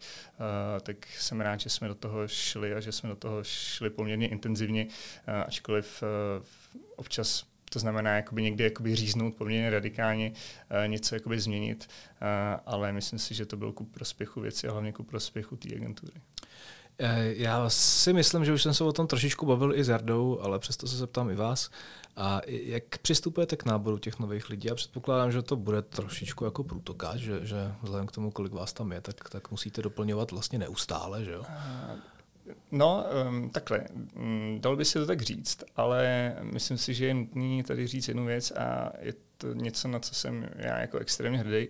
tak 0.81 1.05
jsem 1.05 1.41
rád, 1.41 1.59
že 1.59 1.69
jsme 1.69 1.87
do 1.87 1.95
toho 1.95 2.27
šli 2.27 2.73
a 2.73 2.79
že 2.79 2.91
jsme 2.91 3.09
do 3.09 3.15
toho 3.15 3.43
šli 3.43 3.89
poměrně 3.89 4.27
intenzivně, 4.27 4.87
ačkoliv 5.45 6.03
e, 6.03 6.07
občas 6.95 7.45
to 7.69 7.79
znamená 7.79 8.15
jakoby 8.15 8.41
někdy 8.41 8.63
jakoby 8.63 8.95
říznout 8.95 9.35
poměrně 9.35 9.69
radikálně, 9.69 10.31
uh, 10.31 10.87
něco 10.87 11.15
jakoby 11.15 11.39
změnit, 11.39 11.89
uh, 12.21 12.27
ale 12.65 12.91
myslím 12.91 13.19
si, 13.19 13.33
že 13.33 13.45
to 13.45 13.57
byl 13.57 13.71
ku 13.71 13.85
prospěchu 13.85 14.41
věci 14.41 14.67
a 14.67 14.71
hlavně 14.71 14.93
ku 14.93 15.03
prospěchu 15.03 15.55
té 15.55 15.75
agentury. 15.75 16.13
Eh, 16.99 17.33
já 17.37 17.69
si 17.69 18.13
myslím, 18.13 18.45
že 18.45 18.53
už 18.53 18.63
jsem 18.63 18.73
se 18.73 18.83
o 18.83 18.93
tom 18.93 19.07
trošičku 19.07 19.45
bavil 19.45 19.75
i 19.75 19.83
s 19.83 19.89
Jardou, 19.89 20.39
ale 20.41 20.59
přesto 20.59 20.87
se 20.87 20.97
zeptám 20.97 21.29
i 21.29 21.35
vás. 21.35 21.69
A 22.15 22.41
jak 22.47 22.97
přistupujete 22.97 23.55
k 23.55 23.65
náboru 23.65 23.97
těch 23.97 24.19
nových 24.19 24.49
lidí? 24.49 24.67
Já 24.67 24.75
předpokládám, 24.75 25.31
že 25.31 25.41
to 25.41 25.55
bude 25.55 25.81
trošičku 25.81 26.45
jako 26.45 26.63
průtokáč, 26.63 27.19
že, 27.19 27.45
že 27.45 27.73
vzhledem 27.83 28.07
k 28.07 28.11
tomu, 28.11 28.31
kolik 28.31 28.53
vás 28.53 28.73
tam 28.73 28.91
je, 28.91 29.01
tak, 29.01 29.29
tak 29.29 29.51
musíte 29.51 29.81
doplňovat 29.81 30.31
vlastně 30.31 30.59
neustále, 30.59 31.25
že 31.25 31.31
jo? 31.31 31.43
No, 32.71 33.05
um, 33.29 33.49
takhle, 33.49 33.85
um, 34.15 34.57
dal 34.61 34.75
by 34.75 34.85
se 34.85 34.99
to 34.99 35.05
tak 35.05 35.21
říct, 35.21 35.63
ale 35.75 36.35
myslím 36.41 36.77
si, 36.77 36.93
že 36.93 37.05
je 37.05 37.13
nutný 37.13 37.63
tady 37.63 37.87
říct 37.87 38.07
jednu 38.07 38.25
věc 38.25 38.51
a 38.51 38.91
je 38.99 39.13
to 39.37 39.53
něco, 39.53 39.87
na 39.87 39.99
co 39.99 40.15
jsem 40.15 40.49
já 40.55 40.79
jako 40.79 40.97
extrémně 40.97 41.39
hrdý. 41.39 41.67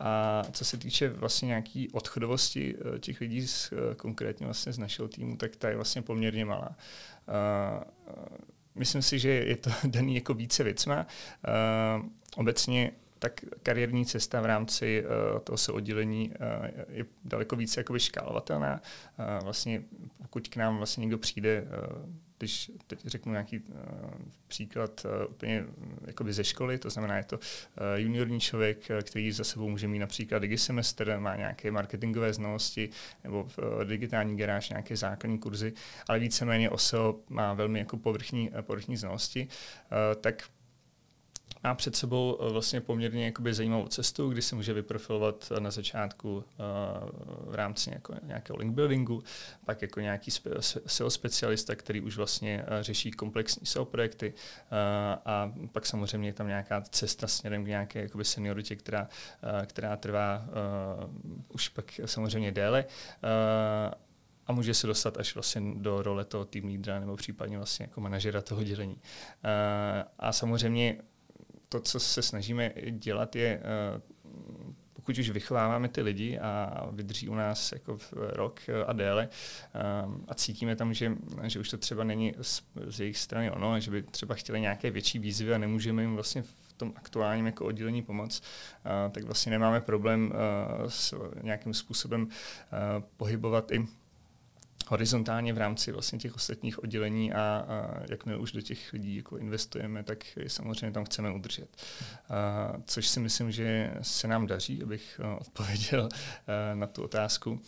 A 0.00 0.42
co 0.52 0.64
se 0.64 0.76
týče 0.76 1.08
vlastně 1.08 1.46
nějaký 1.46 1.90
odchodovosti 1.90 2.74
uh, 2.74 2.98
těch 2.98 3.20
lidí 3.20 3.46
z, 3.46 3.72
uh, 3.72 3.78
konkrétně 3.94 4.46
vlastně 4.46 4.72
z 4.72 4.78
našeho 4.78 5.08
týmu, 5.08 5.36
tak 5.36 5.56
ta 5.56 5.68
je 5.68 5.76
vlastně 5.76 6.02
poměrně 6.02 6.44
malá. 6.44 6.76
Uh, 7.28 7.82
myslím 8.74 9.02
si, 9.02 9.18
že 9.18 9.28
je 9.28 9.56
to 9.56 9.70
daný 9.84 10.14
jako 10.14 10.34
více 10.34 10.64
věcma. 10.64 11.06
Uh, 11.98 12.06
obecně 12.36 12.92
tak 13.18 13.40
kariérní 13.62 14.06
cesta 14.06 14.40
v 14.40 14.46
rámci 14.46 15.04
uh, 15.04 15.40
toho 15.40 15.56
se 15.56 15.72
oddělení 15.72 16.30
uh, 16.30 16.66
je 16.88 17.04
daleko 17.24 17.56
více 17.56 17.80
jakoby 17.80 18.00
škálovatelná. 18.00 18.80
Uh, 19.18 19.44
vlastně 19.44 19.82
pokud 20.18 20.48
k 20.48 20.56
nám 20.56 20.76
vlastně 20.76 21.00
někdo 21.00 21.18
přijde 21.18 21.62
uh, 21.62 22.06
když 22.38 22.70
teď 22.86 23.06
řeknu 23.06 23.32
nějaký 23.32 23.58
uh, 23.58 23.74
příklad 24.48 25.04
uh, 25.04 25.30
úplně 25.30 25.64
jakoby 26.06 26.32
ze 26.32 26.44
školy, 26.44 26.78
to 26.78 26.90
znamená, 26.90 27.16
je 27.16 27.24
to 27.24 27.36
uh, 27.36 27.42
juniorní 27.96 28.40
člověk, 28.40 28.88
který 29.02 29.32
za 29.32 29.44
sebou 29.44 29.68
může 29.68 29.88
mít 29.88 29.98
například 29.98 30.38
digisemestr, 30.38 31.18
má 31.18 31.36
nějaké 31.36 31.70
marketingové 31.70 32.32
znalosti 32.32 32.90
nebo 33.24 33.42
uh, 33.42 33.84
digitální 33.84 34.36
garáž, 34.36 34.68
nějaké 34.68 34.96
základní 34.96 35.38
kurzy, 35.38 35.72
ale 36.08 36.18
víceméně 36.18 36.70
OSEO 36.70 37.20
má 37.28 37.54
velmi 37.54 37.78
jako 37.78 37.96
povrchní, 37.96 38.50
povrchní 38.60 38.96
znalosti, 38.96 39.48
uh, 39.48 40.20
tak 40.20 40.42
má 41.64 41.74
před 41.74 41.96
sebou 41.96 42.38
eh, 42.40 42.52
vlastně 42.52 42.80
poměrně 42.80 43.24
jakoby 43.24 43.54
zajímavou 43.54 43.88
cestu, 43.88 44.28
kdy 44.28 44.42
se 44.42 44.56
může 44.56 44.72
vyprofilovat 44.72 45.52
na 45.58 45.70
začátku 45.70 46.36
uh, 46.36 46.44
v 47.50 47.54
rámci 47.54 47.90
jako 47.92 48.14
nějakého 48.22 48.56
link 48.56 48.74
buildingu, 48.74 49.22
pak 49.64 49.82
jako 49.82 50.00
nějaký 50.00 50.30
SEO 50.86 51.10
specialista, 51.10 51.74
který 51.74 52.00
už 52.00 52.16
vlastně 52.16 52.64
řeší 52.80 53.10
komplexní 53.10 53.66
SEO 53.66 53.84
projekty 53.84 54.34
a 55.24 55.52
pak 55.72 55.86
samozřejmě 55.86 56.28
je 56.28 56.32
tam 56.32 56.46
nějaká 56.46 56.80
cesta 56.80 57.26
směrem 57.26 57.64
k 57.64 57.68
nějaké 57.68 58.02
jakoby 58.02 58.24
senioritě, 58.24 58.76
která, 58.76 59.08
která 59.66 59.96
trvá 59.96 60.46
už 61.48 61.68
pak 61.68 62.00
samozřejmě 62.04 62.52
déle. 62.52 62.84
A 64.46 64.52
může 64.52 64.74
se 64.74 64.86
dostat 64.86 65.16
až 65.16 65.34
vlastně 65.34 65.62
do 65.74 66.02
role 66.02 66.24
toho 66.24 66.44
tým 66.44 66.66
lídra 66.66 67.00
nebo 67.00 67.16
případně 67.16 67.56
vlastně 67.56 67.84
jako 67.84 68.00
manažera 68.00 68.42
toho 68.42 68.62
dělení. 68.64 69.00
A 70.18 70.32
samozřejmě 70.32 70.98
to, 71.74 71.80
co 71.80 72.00
se 72.00 72.22
snažíme 72.22 72.72
dělat, 72.90 73.36
je, 73.36 73.60
eh, 73.62 74.00
pokud 74.92 75.18
už 75.18 75.30
vychováváme 75.30 75.88
ty 75.88 76.02
lidi 76.02 76.38
a 76.38 76.84
vydrží 76.92 77.28
u 77.28 77.34
nás 77.34 77.72
jako 77.72 77.96
v 77.96 78.12
rok 78.12 78.60
a 78.86 78.92
déle 78.92 79.28
eh, 79.74 79.80
a 80.28 80.34
cítíme 80.34 80.76
tam, 80.76 80.94
že, 80.94 81.12
že 81.42 81.60
už 81.60 81.70
to 81.70 81.78
třeba 81.78 82.04
není 82.04 82.34
z, 82.42 82.62
z 82.86 83.00
jejich 83.00 83.18
strany 83.18 83.50
ono, 83.50 83.80
že 83.80 83.90
by 83.90 84.02
třeba 84.02 84.34
chtěli 84.34 84.60
nějaké 84.60 84.90
větší 84.90 85.18
výzvy 85.18 85.54
a 85.54 85.58
nemůžeme 85.58 86.02
jim 86.02 86.14
vlastně 86.14 86.42
v 86.42 86.72
tom 86.76 86.92
aktuálním 86.96 87.46
jako 87.46 87.64
oddělení 87.64 88.02
pomoc, 88.02 88.42
eh, 88.84 89.10
tak 89.10 89.24
vlastně 89.24 89.50
nemáme 89.50 89.80
problém 89.80 90.32
s 90.88 91.14
nějakým 91.42 91.74
způsobem 91.74 92.28
pohybovat 93.16 93.72
i 93.72 93.86
horizontálně 94.88 95.52
v 95.52 95.58
rámci 95.58 95.92
vlastně 95.92 96.18
těch 96.18 96.34
ostatních 96.34 96.82
oddělení 96.82 97.32
a, 97.32 97.64
a 97.68 98.02
jakmile 98.10 98.38
už 98.38 98.52
do 98.52 98.60
těch 98.60 98.92
lidí 98.92 99.16
jako 99.16 99.38
investujeme, 99.38 100.02
tak 100.02 100.36
je 100.36 100.50
samozřejmě 100.50 100.92
tam 100.92 101.04
chceme 101.04 101.34
udržet. 101.34 101.68
A, 102.28 102.72
což 102.86 103.08
si 103.08 103.20
myslím, 103.20 103.50
že 103.50 103.94
se 104.02 104.28
nám 104.28 104.46
daří, 104.46 104.82
abych 104.82 105.20
a, 105.24 105.36
odpověděl 105.40 106.08
a, 106.08 106.74
na 106.74 106.86
tu 106.86 107.02
otázku. 107.02 107.60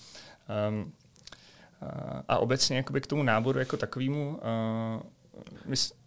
A, 1.81 2.23
a 2.29 2.39
obecně 2.39 2.77
jakoby 2.77 3.01
k 3.01 3.07
tomu 3.07 3.23
náboru 3.23 3.59
jako 3.59 3.77
takovému, 3.77 4.41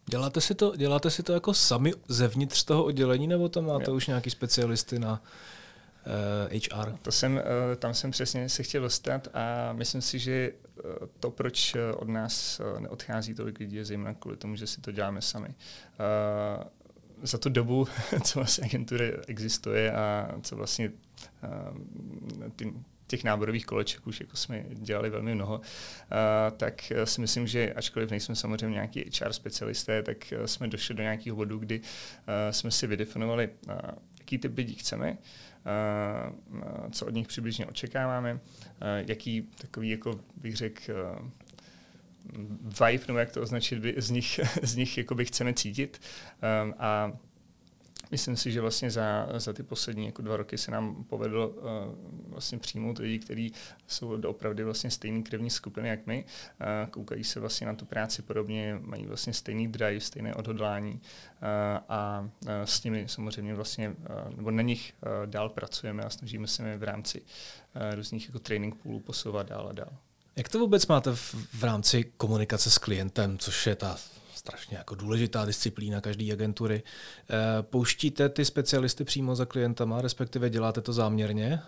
Děláte 0.10 0.42
si, 0.42 0.56
to, 0.56 0.75
děláte 0.75 1.10
si 1.10 1.24
to 1.24 1.34
jako 1.34 1.54
sami 1.54 1.94
zevnitř 2.08 2.63
toho 2.63 2.84
oddělení, 2.84 3.28
nebo 3.28 3.50
tam 3.50 3.66
máte 3.66 3.92
jo. 3.92 3.96
už 3.96 4.08
nějaký 4.08 4.30
specialisty 4.30 5.00
na 5.00 5.24
uh, 6.06 6.58
eh, 6.58 6.60
HR? 6.75 6.98
To 7.01 7.12
jsem, 7.12 7.34
uh, 7.34 7.41
tam 7.75 7.94
jsem 7.94 8.12
přesně 8.12 8.50
se 8.50 8.63
chtěl 8.63 8.82
dostat 8.82 9.27
a 9.34 9.74
myslím 9.74 10.01
si, 10.01 10.20
že 10.20 10.51
uh, 10.51 10.91
to, 11.20 11.32
proč 11.32 11.75
od 11.96 12.08
nás 12.08 12.62
neodchází 12.79 13.34
tolik 13.34 13.60
lidí, 13.60 13.75
je 13.75 13.86
zejména 13.86 14.13
kvůli 14.13 14.38
tomu, 14.38 14.56
že 14.56 14.68
si 14.68 14.82
to 14.82 14.91
děláme 14.91 15.22
sami. 15.22 15.48
Uh, 15.48 16.63
za 17.24 17.38
tu 17.38 17.50
dobu, 17.50 17.88
co 18.24 18.39
vlastně 18.39 18.63
agentury 18.65 19.13
existuje 19.27 19.91
a 19.91 20.36
co 20.41 20.56
vlastně 20.56 20.91
uh, 21.44 22.50
ty, 22.56 22.74
těch 23.08 23.24
náborových 23.24 23.65
koleček 23.65 24.08
už 24.08 24.20
jako 24.20 24.38
jsme 24.38 24.65
dělali 24.70 25.10
velmi 25.10 25.36
mnoho, 25.36 25.58
uh, 25.58 26.58
tak 26.58 26.91
si 27.03 27.22
myslím, 27.22 27.48
že 27.48 27.74
ačkoliv 27.74 28.12
nejsme 28.12 28.36
samozřejmě 28.36 28.74
nějaký 28.74 29.10
HR 29.22 29.34
specialisté, 29.34 30.03
tak 30.03 30.34
jsme 30.46 30.68
došli 30.68 30.96
do 30.96 31.03
nějakého 31.03 31.36
bodu, 31.36 31.58
kdy 31.58 31.79
uh, 31.79 31.86
jsme 32.51 32.72
si 32.72 32.88
vydefinovali, 32.88 33.50
uh, 33.68 33.74
jaký 34.29 34.38
typ 34.38 34.57
lidí 34.57 34.74
chceme, 34.75 35.17
Eh, 35.65 36.89
co 36.91 37.05
od 37.05 37.13
nich 37.13 37.27
přibližně 37.27 37.65
očekáváme, 37.65 38.39
eh, 38.81 39.03
jaký 39.07 39.50
takový, 39.62 39.89
jako 39.89 40.19
bych 40.36 40.55
řekl, 40.55 40.81
eh, 40.89 41.31
vibe, 42.79 43.03
nebo 43.07 43.19
jak 43.19 43.31
to 43.31 43.41
označit, 43.41 43.83
z 43.98 44.09
nich, 44.09 44.39
z 44.63 44.75
nich 44.75 44.98
jakoby 44.98 45.25
chceme 45.25 45.53
cítit. 45.53 46.01
A 46.79 47.12
Myslím 48.12 48.38
si, 48.38 48.51
že 48.51 48.62
vlastně 48.62 48.92
za, 48.92 49.28
za 49.38 49.54
ty 49.54 49.63
poslední 49.63 50.06
jako 50.06 50.22
dva 50.22 50.38
roky 50.38 50.58
se 50.58 50.72
nám 50.72 51.04
povedlo 51.04 51.50
uh, 51.50 51.63
vlastně 52.28 52.58
přijmout 52.58 52.98
lidi, 52.98 53.20
kteří 53.20 53.54
jsou 53.88 54.22
opravdu 54.28 54.66
vlastně 54.66 54.92
stejný 54.92 55.24
krevní 55.24 55.50
skupiny 55.50 55.89
jak 55.89 56.08
my, 56.08 56.25
uh, 56.25 56.89
koukají 56.92 57.24
se 57.24 57.39
vlastně 57.39 57.68
na 57.68 57.74
tu 57.74 57.86
práci 57.86 58.22
podobně, 58.22 58.80
mají 58.82 59.06
vlastně 59.06 59.34
stejný 59.34 59.68
drive, 59.68 60.00
stejné 60.00 60.36
odhodlání 60.36 60.94
uh, 60.94 61.00
a 61.89 62.30
uh, 62.42 62.50
s 62.66 62.84
nimi 62.84 63.06
samozřejmě 63.08 63.56
vlastně, 63.56 63.89
uh, 63.89 64.36
nebo 64.36 64.51
na 64.51 64.62
nich 64.62 64.94
uh, 65.01 65.10
dál 65.25 65.50
pracujeme 65.50 66.04
a 66.04 66.10
snažíme 66.10 66.48
se 66.48 66.78
v 66.78 66.84
rámci 66.84 67.22
uh, 67.22 67.96
různých 67.96 68.25
jako 68.25 68.39
training 68.39 68.75
poolů 68.75 69.00
posouvat 69.00 69.50
dál 69.50 69.68
a 69.70 69.74
dál. 69.74 69.92
Jak 70.36 70.50
to 70.50 70.60
vůbec 70.60 70.88
máte 70.88 71.16
v, 71.16 71.36
v 71.54 71.63
rámci 71.63 72.04
komunikace 72.18 72.72
s 72.72 72.78
klientem, 72.78 73.38
což 73.38 73.68
je 73.68 73.75
ta 73.75 73.98
strašně 74.50 74.77
jako 74.77 74.96
důležitá 74.96 75.46
disciplína 75.46 76.01
každé 76.01 76.34
agentury. 76.34 76.84
Eh, 77.29 77.36
pouštíte 77.62 78.29
ty 78.29 78.46
specialisty 78.46 79.03
přímo 79.03 79.36
za 79.36 79.46
klientama, 79.46 80.01
respektive 80.01 80.50
děláte 80.50 80.82
to 80.82 80.94
záměrně? 80.94 81.60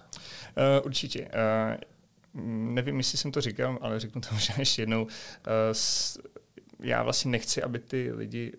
Uh, 0.57 0.85
určitě. 0.85 1.21
Uh, 1.21 2.43
nevím, 2.73 2.97
jestli 2.97 3.17
jsem 3.17 3.31
to 3.31 3.41
říkal, 3.41 3.77
ale 3.81 3.99
řeknu 3.99 4.21
to 4.21 4.27
možná 4.33 4.55
ještě 4.59 4.81
jednou. 4.81 5.07
Já 6.83 7.03
vlastně 7.03 7.31
nechci, 7.31 7.63
aby 7.63 7.79
ty 7.79 8.11
lidi, 8.11 8.53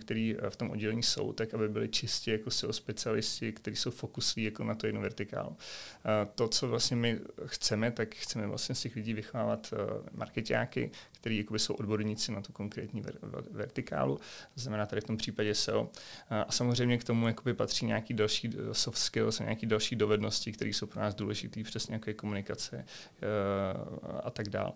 kteří 0.00 0.36
v 0.48 0.56
tom 0.56 0.70
oddělení 0.70 1.02
jsou, 1.02 1.32
tak 1.32 1.54
aby 1.54 1.68
byli 1.68 1.88
čistě 1.88 2.32
jako 2.32 2.50
SEO 2.50 2.72
specialisti, 2.72 3.52
kteří 3.52 3.76
jsou 3.76 3.90
fokuslí 3.90 4.44
jako 4.44 4.64
na 4.64 4.74
to 4.74 4.86
jednu 4.86 5.00
vertikálu. 5.00 5.56
To, 6.34 6.48
co 6.48 6.68
vlastně 6.68 6.96
my 6.96 7.20
chceme, 7.46 7.90
tak 7.90 8.14
chceme 8.14 8.46
vlastně 8.46 8.74
z 8.74 8.80
těch 8.80 8.96
lidí 8.96 9.14
vychovávat 9.14 9.74
eh, 9.76 10.02
marketáky, 11.24 11.44
kteří 11.44 11.64
jsou 11.64 11.74
odborníci 11.74 12.32
na 12.32 12.40
tu 12.40 12.52
konkrétní 12.52 13.02
vertikálu, 13.50 14.16
to 14.54 14.60
znamená 14.60 14.86
tady 14.86 15.00
v 15.00 15.04
tom 15.04 15.16
případě 15.16 15.54
SEO. 15.54 15.90
A 16.30 16.52
samozřejmě 16.52 16.98
k 16.98 17.04
tomu 17.04 17.28
jakoby 17.28 17.54
patří 17.54 17.86
nějaký 17.86 18.14
další 18.14 18.50
eh, 18.50 18.74
soft 18.74 18.98
skills 18.98 19.40
a 19.40 19.44
nějaké 19.44 19.66
další 19.66 19.96
dovednosti, 19.96 20.52
které 20.52 20.70
jsou 20.70 20.86
pro 20.86 21.00
nás 21.00 21.14
důležité, 21.14 21.62
přesně 21.62 22.00
je 22.06 22.14
komunikace 22.14 22.76
eh, 22.76 22.86
a 24.22 24.30
tak 24.30 24.48
dál. 24.48 24.74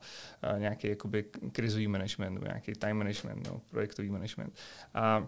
Nějaký 0.59 0.89
jakoby 0.89 1.25
krizový 1.53 1.89
management, 1.89 2.43
nějaký 2.43 2.73
time 2.73 2.97
management, 2.97 3.47
no, 3.47 3.61
projektový 3.71 4.11
management. 4.11 4.55
A 4.95 5.27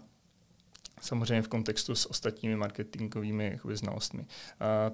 samozřejmě 1.01 1.43
v 1.43 1.49
kontextu 1.49 1.95
s 1.95 2.11
ostatními 2.11 2.57
marketingovými 2.57 3.59
znalostmi. 3.73 4.21
Uh, 4.21 4.27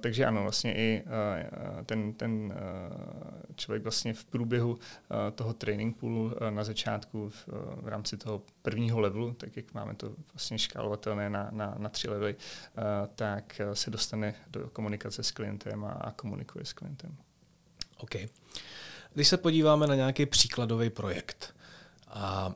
takže 0.00 0.26
ano, 0.26 0.42
vlastně 0.42 0.74
i 0.76 1.02
uh, 1.02 1.82
ten, 1.84 2.12
ten 2.12 2.30
uh, 2.30 2.52
člověk 3.56 3.82
vlastně 3.82 4.14
v 4.14 4.24
průběhu 4.24 4.70
uh, 4.70 4.78
toho 5.34 5.52
training 5.52 5.96
poolu 5.96 6.24
uh, 6.24 6.32
na 6.50 6.64
začátku 6.64 7.28
v, 7.28 7.48
uh, 7.48 7.54
v 7.84 7.88
rámci 7.88 8.16
toho 8.16 8.42
prvního 8.62 9.00
levelu, 9.00 9.32
tak 9.32 9.56
jak 9.56 9.74
máme 9.74 9.94
to 9.94 10.14
vlastně 10.32 10.58
škálovatelné 10.58 11.30
na, 11.30 11.48
na, 11.52 11.74
na 11.78 11.88
tři 11.88 12.08
levely, 12.08 12.34
uh, 12.34 12.82
tak 13.14 13.60
se 13.72 13.90
dostane 13.90 14.34
do 14.50 14.68
komunikace 14.68 15.22
s 15.22 15.30
klientem 15.30 15.84
a, 15.84 15.90
a 15.90 16.10
komunikuje 16.10 16.64
s 16.64 16.72
klientem. 16.72 17.16
OK. 17.98 18.14
Když 19.14 19.28
se 19.28 19.36
podíváme 19.36 19.86
na 19.86 19.94
nějaký 19.94 20.26
příkladový 20.26 20.90
projekt, 20.90 21.54
a 22.08 22.54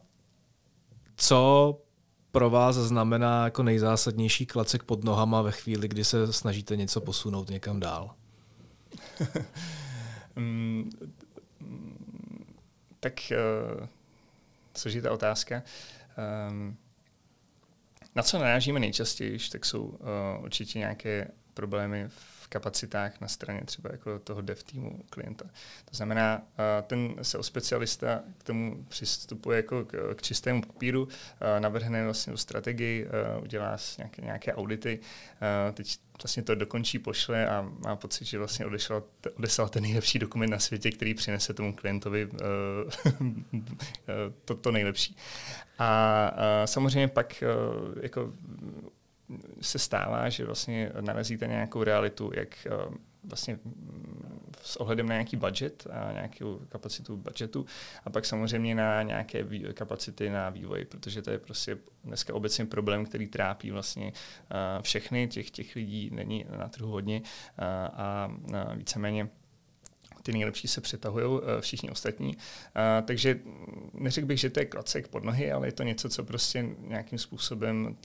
co 1.16 1.82
pro 2.32 2.50
vás 2.50 2.76
znamená 2.76 3.44
jako 3.44 3.62
nejzásadnější 3.62 4.46
klacek 4.46 4.82
pod 4.82 5.04
nohama 5.04 5.42
ve 5.42 5.52
chvíli, 5.52 5.88
kdy 5.88 6.04
se 6.04 6.32
snažíte 6.32 6.76
něco 6.76 7.00
posunout 7.00 7.50
někam 7.50 7.80
dál? 7.80 8.14
mm, 10.36 10.90
tak 13.00 13.14
uh, 13.80 13.86
složitá 14.76 15.12
otázka. 15.12 15.62
Um, 16.50 16.76
na 18.14 18.22
co 18.22 18.38
narážíme 18.38 18.80
nejčastěji, 18.80 19.38
tak 19.52 19.64
jsou 19.64 19.82
uh, 19.82 19.98
určitě 20.42 20.78
nějaké 20.78 21.30
problémy 21.54 22.04
v 22.08 22.39
kapacitách 22.50 23.20
na 23.20 23.28
straně 23.28 23.60
třeba 23.64 23.90
jako 23.92 24.18
toho 24.18 24.40
dev 24.40 24.62
týmu 24.62 25.00
klienta. 25.10 25.44
To 25.84 25.96
znamená, 25.96 26.42
ten 26.86 27.14
SEO 27.22 27.42
specialista 27.42 28.20
k 28.38 28.44
tomu 28.44 28.84
přistupuje 28.88 29.56
jako 29.56 29.84
k, 29.84 30.14
k 30.14 30.22
čistému 30.22 30.62
papíru, 30.62 31.08
navrhne 31.58 32.04
vlastně 32.04 32.36
strategii, 32.36 33.08
udělá 33.42 33.76
nějaké, 33.98 34.22
nějaké 34.22 34.54
audity, 34.54 35.00
teď 35.74 35.98
vlastně 36.22 36.42
to 36.42 36.54
dokončí, 36.54 36.98
pošle 36.98 37.48
a 37.48 37.70
má 37.78 37.96
pocit, 37.96 38.24
že 38.24 38.38
vlastně 38.38 38.66
odešel, 38.66 39.02
odeslal 39.38 39.68
ten 39.68 39.82
nejlepší 39.82 40.18
dokument 40.18 40.50
na 40.50 40.58
světě, 40.58 40.90
který 40.90 41.14
přinese 41.14 41.54
tomu 41.54 41.74
klientovi 41.74 42.28
to, 44.44 44.54
to 44.54 44.72
nejlepší. 44.72 45.16
A, 45.78 46.26
a 46.26 46.66
samozřejmě 46.66 47.08
pak 47.08 47.44
jako 48.02 48.32
se 49.60 49.78
stává, 49.78 50.28
že 50.28 50.44
vlastně 50.44 50.92
narazíte 51.00 51.46
nějakou 51.46 51.82
realitu, 51.82 52.30
jak 52.34 52.66
eh, 52.66 52.70
vlastně 53.24 53.58
s 54.62 54.76
ohledem 54.76 55.08
na 55.08 55.14
nějaký 55.14 55.36
budget 55.36 55.86
a 55.90 56.12
nějakou 56.12 56.60
kapacitu 56.68 57.16
budgetu 57.16 57.66
a 58.04 58.10
pak 58.10 58.24
samozřejmě 58.24 58.74
na 58.74 59.02
nějaké 59.02 59.44
kapacity 59.74 60.30
na 60.30 60.50
vývoj, 60.50 60.84
protože 60.84 61.22
to 61.22 61.30
je 61.30 61.38
prostě 61.38 61.78
dneska 62.04 62.34
obecně 62.34 62.66
problém, 62.66 63.04
který 63.04 63.26
trápí 63.26 63.70
vlastně 63.70 64.12
všechny, 64.82 65.28
těch, 65.28 65.50
těch 65.50 65.76
lidí 65.76 66.10
není 66.12 66.44
na 66.58 66.68
trhu 66.68 66.90
hodně 66.90 67.22
a, 67.58 68.28
a 68.56 68.74
víceméně 68.74 69.28
ty 70.22 70.32
nejlepší 70.32 70.68
se 70.68 70.80
přetahují 70.80 71.40
eh, 71.42 71.60
všichni 71.60 71.90
ostatní. 71.90 72.36
Takže 73.04 73.40
neřekl 73.92 74.26
bych, 74.26 74.40
že 74.40 74.50
to 74.50 74.60
je 74.60 74.66
klacek 74.66 75.08
pod 75.08 75.24
nohy, 75.24 75.52
ale 75.52 75.68
je 75.68 75.72
to 75.72 75.82
něco, 75.82 76.08
co 76.08 76.24
prostě 76.24 76.68
nějakým 76.78 77.18
způsobem 77.18 77.76
mm, 77.76 77.96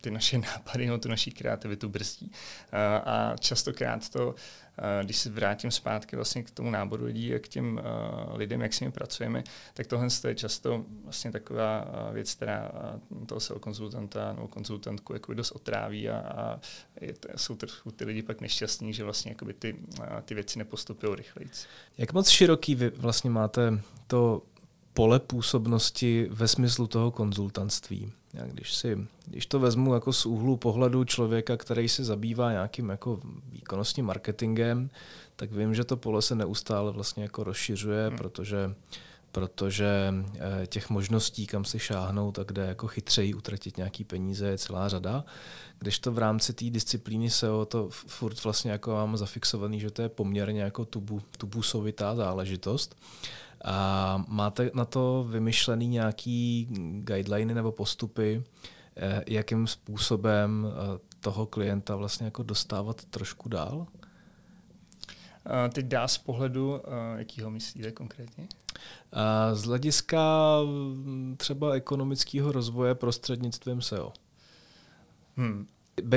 ty 0.00 0.10
naše 0.10 0.38
nápady, 0.54 0.86
no, 0.86 0.98
tu 0.98 1.08
naší 1.08 1.30
kreativitu 1.30 1.88
brzdí. 1.88 2.32
A 3.04 3.34
častokrát 3.40 4.08
to 4.08 4.34
když 5.02 5.18
se 5.18 5.30
vrátím 5.30 5.70
zpátky 5.70 6.16
vlastně 6.16 6.42
k 6.42 6.50
tomu 6.50 6.70
náboru 6.70 7.04
lidí 7.04 7.34
a 7.34 7.38
k 7.38 7.48
těm 7.48 7.80
lidem, 8.34 8.60
jak 8.60 8.74
s 8.74 8.80
nimi 8.80 8.92
pracujeme, 8.92 9.44
tak 9.74 9.86
tohle 9.86 10.08
je 10.28 10.34
často 10.34 10.84
vlastně 11.04 11.32
taková 11.32 11.86
věc, 12.12 12.34
která 12.34 12.70
toho 13.26 13.40
se 13.40 13.54
konzultanta 13.60 14.32
nebo 14.32 14.48
konzultantku 14.48 15.12
jako 15.12 15.34
dost 15.34 15.50
otráví 15.50 16.08
a, 16.08 16.18
a 16.18 16.60
je 17.00 17.14
jsou 17.36 17.56
trochu 17.56 17.90
ty 17.90 18.04
lidi 18.04 18.22
pak 18.22 18.40
nešťastní, 18.40 18.92
že 18.92 19.04
vlastně 19.04 19.36
ty, 19.58 19.76
ty 20.24 20.34
věci 20.34 20.58
nepostupují 20.58 21.16
rychleji. 21.16 21.50
Jak 21.98 22.12
moc 22.12 22.28
široký 22.28 22.74
vy 22.74 22.90
vlastně 22.90 23.30
máte 23.30 23.80
to 24.06 24.42
pole 24.94 25.20
působnosti 25.20 26.28
ve 26.30 26.48
smyslu 26.48 26.86
toho 26.86 27.10
konzultantství. 27.10 28.12
Já 28.34 28.46
když, 28.46 28.74
si, 28.74 29.06
když 29.26 29.46
to 29.46 29.60
vezmu 29.60 29.94
jako 29.94 30.12
z 30.12 30.26
úhlu 30.26 30.56
pohledu 30.56 31.04
člověka, 31.04 31.56
který 31.56 31.88
se 31.88 32.04
zabývá 32.04 32.52
nějakým 32.52 32.88
jako 32.88 33.20
výkonnostním 33.52 34.06
marketingem, 34.06 34.90
tak 35.36 35.52
vím, 35.52 35.74
že 35.74 35.84
to 35.84 35.96
pole 35.96 36.22
se 36.22 36.34
neustále 36.34 36.92
vlastně 36.92 37.22
jako 37.22 37.44
rozšiřuje, 37.44 38.08
hmm. 38.08 38.18
protože 38.18 38.74
protože 39.32 40.14
eh, 40.34 40.66
těch 40.66 40.90
možností, 40.90 41.46
kam 41.46 41.64
si 41.64 41.78
šáhnout 41.78 42.38
a 42.38 42.42
kde 42.42 42.66
jako 42.66 42.88
chytřeji 42.88 43.34
utratit 43.34 43.76
nějaký 43.76 44.04
peníze 44.04 44.46
je 44.46 44.58
celá 44.58 44.88
řada. 44.88 45.24
Když 45.78 45.98
to 45.98 46.12
v 46.12 46.18
rámci 46.18 46.52
té 46.52 46.70
disciplíny 46.70 47.30
SEO 47.30 47.64
to 47.64 47.88
furt 47.90 48.44
vlastně 48.44 48.70
jako 48.70 48.90
mám 48.90 49.16
zafixovaný, 49.16 49.80
že 49.80 49.90
to 49.90 50.02
je 50.02 50.08
poměrně 50.08 50.62
jako 50.62 50.84
tubu, 50.84 51.22
tubusovitá 51.38 52.14
záležitost. 52.14 52.96
A 53.64 54.24
máte 54.28 54.70
na 54.74 54.84
to 54.84 55.26
vymyšlený 55.30 55.88
nějaký 55.88 56.68
guideliny 56.92 57.54
nebo 57.54 57.72
postupy, 57.72 58.42
eh, 58.96 59.24
jakým 59.26 59.66
způsobem 59.66 60.66
eh, 60.68 60.98
toho 61.20 61.46
klienta 61.46 61.96
vlastně 61.96 62.24
jako 62.24 62.42
dostávat 62.42 63.04
trošku 63.04 63.48
dál? 63.48 63.86
Teď 65.72 65.86
dá 65.86 66.08
z 66.08 66.18
pohledu, 66.18 66.80
jakýho 67.16 67.50
myslíte 67.50 67.92
konkrétně? 67.92 68.48
Z 69.52 69.64
hlediska 69.64 70.22
mm, 70.64 71.34
třeba 71.38 71.72
ekonomického 71.72 72.52
rozvoje 72.52 72.94
prostřednictvím 72.94 73.82
SEO. 73.82 74.12
Hmm. 75.36 75.66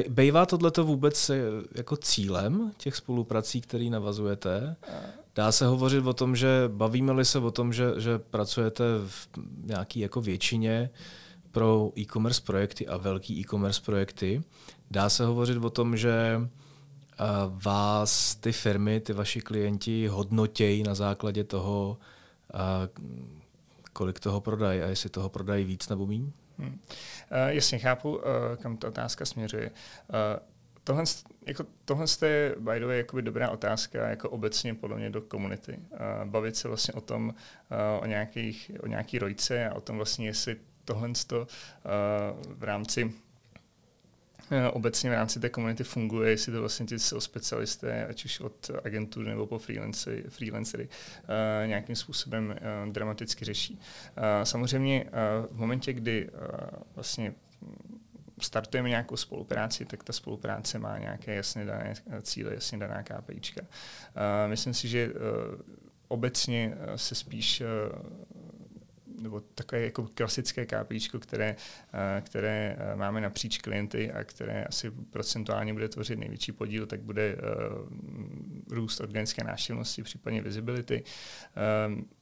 Bejvá 0.09 0.45
tohleto 0.45 0.83
vůbec 0.83 1.29
eh, 1.29 1.41
jako 1.75 1.97
cílem 1.97 2.71
těch 2.77 2.95
spoluprací, 2.95 3.61
které 3.61 3.89
navazujete? 3.89 4.75
Dá 5.35 5.51
se 5.51 5.65
hovořit 5.65 6.05
o 6.05 6.13
tom, 6.13 6.35
že 6.35 6.47
bavíme-li 6.67 7.25
se 7.25 7.39
o 7.39 7.51
tom, 7.51 7.73
že, 7.73 7.85
že 7.97 8.19
pracujete 8.19 8.83
v 9.07 9.29
nějaký 9.63 9.99
jako 9.99 10.21
většině 10.21 10.89
pro 11.51 11.91
e-commerce 11.97 12.41
projekty 12.41 12.87
a 12.87 12.97
velký 12.97 13.39
e-commerce 13.39 13.81
projekty, 13.81 14.43
dá 14.91 15.09
se 15.09 15.25
hovořit 15.25 15.57
o 15.57 15.69
tom, 15.69 15.97
že 15.97 16.41
vás 17.49 18.35
ty 18.35 18.51
firmy, 18.51 18.99
ty 18.99 19.13
vaši 19.13 19.41
klienti 19.41 20.07
hodnotějí 20.07 20.83
na 20.83 20.95
základě 20.95 21.43
toho, 21.43 21.97
kolik 23.93 24.19
toho 24.19 24.41
prodají 24.41 24.81
a 24.81 24.87
jestli 24.87 25.09
toho 25.09 25.29
prodají 25.29 25.65
víc 25.65 25.89
nebo 25.89 26.07
méně? 26.07 26.31
Hmm. 26.57 26.69
Uh, 26.69 26.77
jasně, 27.47 27.79
chápu, 27.79 28.15
uh, 28.15 28.23
kam 28.61 28.77
ta 28.77 28.87
otázka 28.87 29.25
směřuje. 29.25 29.71
Uh, 30.09 30.52
tohle, 30.83 31.03
jako, 31.45 31.65
tohle 31.85 32.05
je, 32.25 32.55
by 32.59 32.79
the 32.79 32.85
way, 32.85 32.97
jakoby 32.97 33.21
dobrá 33.21 33.49
otázka 33.49 34.09
jako 34.09 34.29
obecně 34.29 34.73
podle 34.73 34.97
mě 34.97 35.09
do 35.09 35.21
komunity. 35.21 35.79
Bavit 36.23 36.55
se 36.55 36.67
vlastně 36.67 36.93
o 36.93 37.01
tom, 37.01 37.33
o, 38.01 38.05
nějakých, 38.05 38.71
o 38.79 38.87
nějaký 38.87 39.19
rojce 39.19 39.69
a 39.69 39.73
o 39.73 39.81
tom 39.81 39.97
vlastně, 39.97 40.27
jestli 40.27 40.57
tohle 40.85 41.09
uh, 41.09 41.45
v 42.45 42.63
rámci 42.63 43.13
obecně 44.73 45.09
v 45.09 45.13
rámci 45.13 45.39
té 45.39 45.49
komunity 45.49 45.83
funguje, 45.83 46.29
jestli 46.29 46.51
to 46.51 46.59
vlastně 46.59 46.85
ti 46.85 46.99
jsou 46.99 47.19
specialisté, 47.19 48.05
ať 48.05 48.25
už 48.25 48.39
od 48.39 48.71
agentur 48.83 49.25
nebo 49.25 49.47
po 49.47 49.59
freelancery, 49.59 50.23
freelancery 50.29 50.83
uh, 50.87 51.67
nějakým 51.67 51.95
způsobem 51.95 52.55
uh, 52.85 52.93
dramaticky 52.93 53.45
řeší. 53.45 53.73
Uh, 53.73 54.23
samozřejmě 54.43 55.05
v 55.51 55.57
momentě, 55.57 55.93
kdy 55.93 56.29
vlastně 56.95 57.33
startujeme 58.43 58.89
nějakou 58.89 59.17
spolupráci, 59.17 59.85
tak 59.85 60.03
ta 60.03 60.13
spolupráce 60.13 60.79
má 60.79 60.97
nějaké 60.97 61.35
jasně 61.35 61.65
dané 61.65 61.93
cíle, 62.21 62.53
jasně 62.53 62.77
daná 62.77 63.03
KPIčka. 63.03 63.61
Uh, 63.61 63.67
myslím 64.47 64.73
si, 64.73 64.87
že 64.87 65.09
uh, 65.09 65.15
obecně 66.07 66.77
se 66.95 67.15
spíš 67.15 67.63
nebo 69.23 69.39
takové 69.39 69.81
jako 69.81 70.07
klasické 70.13 70.65
kápíčko, 70.65 71.19
které, 71.19 71.55
eh, 71.93 72.21
které 72.21 72.77
eh, 72.79 72.95
máme 72.95 73.21
napříč 73.21 73.57
klienty 73.57 74.11
a 74.11 74.23
které 74.23 74.63
asi 74.63 74.91
procentuálně 74.91 75.73
bude 75.73 75.89
tvořit 75.89 76.19
největší 76.19 76.51
podíl, 76.51 76.85
tak 76.85 77.01
bude 77.01 77.37
růst 78.69 78.99
organické 78.99 79.43
návštěvnosti, 79.43 80.03
případně 80.03 80.41
visibility. 80.41 81.03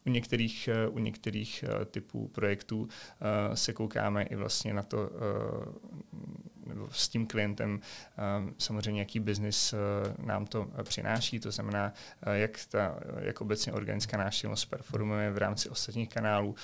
U 0.06 0.10
některých, 0.10 0.70
u 0.90 1.00
některých 1.00 1.64
typů 1.92 2.28
projektů 2.28 2.88
se 3.54 3.74
koukáme 3.74 4.24
i 4.24 4.36
vlastně 4.36 4.74
na 4.74 4.84
to, 4.84 5.10
s 6.92 7.10
tím 7.10 7.28
klientem 7.28 7.80
ehm, 8.18 8.56
samozřejmě, 8.58 9.02
jaký 9.02 9.20
biznis 9.20 9.74
eh, 9.74 9.78
nám 10.26 10.46
to 10.46 10.68
eh, 10.80 10.84
přináší, 10.84 11.40
to 11.40 11.52
znamená, 11.52 11.94
eh, 12.22 12.38
jak, 12.38 12.66
ta, 12.70 13.00
jak 13.20 13.42
obecně 13.42 13.74
organická 13.74 14.18
návštěvnost 14.18 14.70
performuje 14.70 15.32
v 15.32 15.38
rámci 15.38 15.70
ostatních 15.70 16.10
kanálů, 16.10 16.56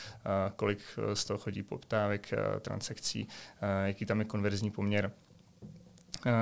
kolik 0.55 0.79
z 1.13 1.25
toho 1.25 1.37
chodí 1.37 1.63
poptávek, 1.63 2.33
transakcí, 2.61 3.27
jaký 3.85 4.05
tam 4.05 4.19
je 4.19 4.25
konverzní 4.25 4.71
poměr 4.71 5.11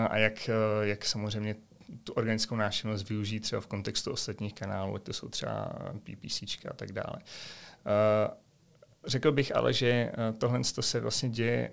a 0.10 0.18
jak, 0.18 0.50
jak 0.82 1.06
samozřejmě 1.06 1.56
tu 2.04 2.14
organickou 2.14 2.56
návštěvnost 2.56 3.10
využít 3.10 3.40
třeba 3.40 3.62
v 3.62 3.68
kontextu 3.68 4.12
ostatních 4.12 4.54
kanálů, 4.54 4.96
ať 4.96 5.04
to 5.04 5.14
jsou 5.14 5.30
třeba 5.30 5.76
PPC 6.04 6.42
a 6.70 6.74
tak 6.76 6.92
dále. 6.92 7.18
Řekl 9.06 9.32
bych 9.32 9.56
ale, 9.56 9.74
že 9.74 10.12
tohle 10.38 10.64
se 10.64 11.00
vlastně 11.00 11.30
děje 11.30 11.72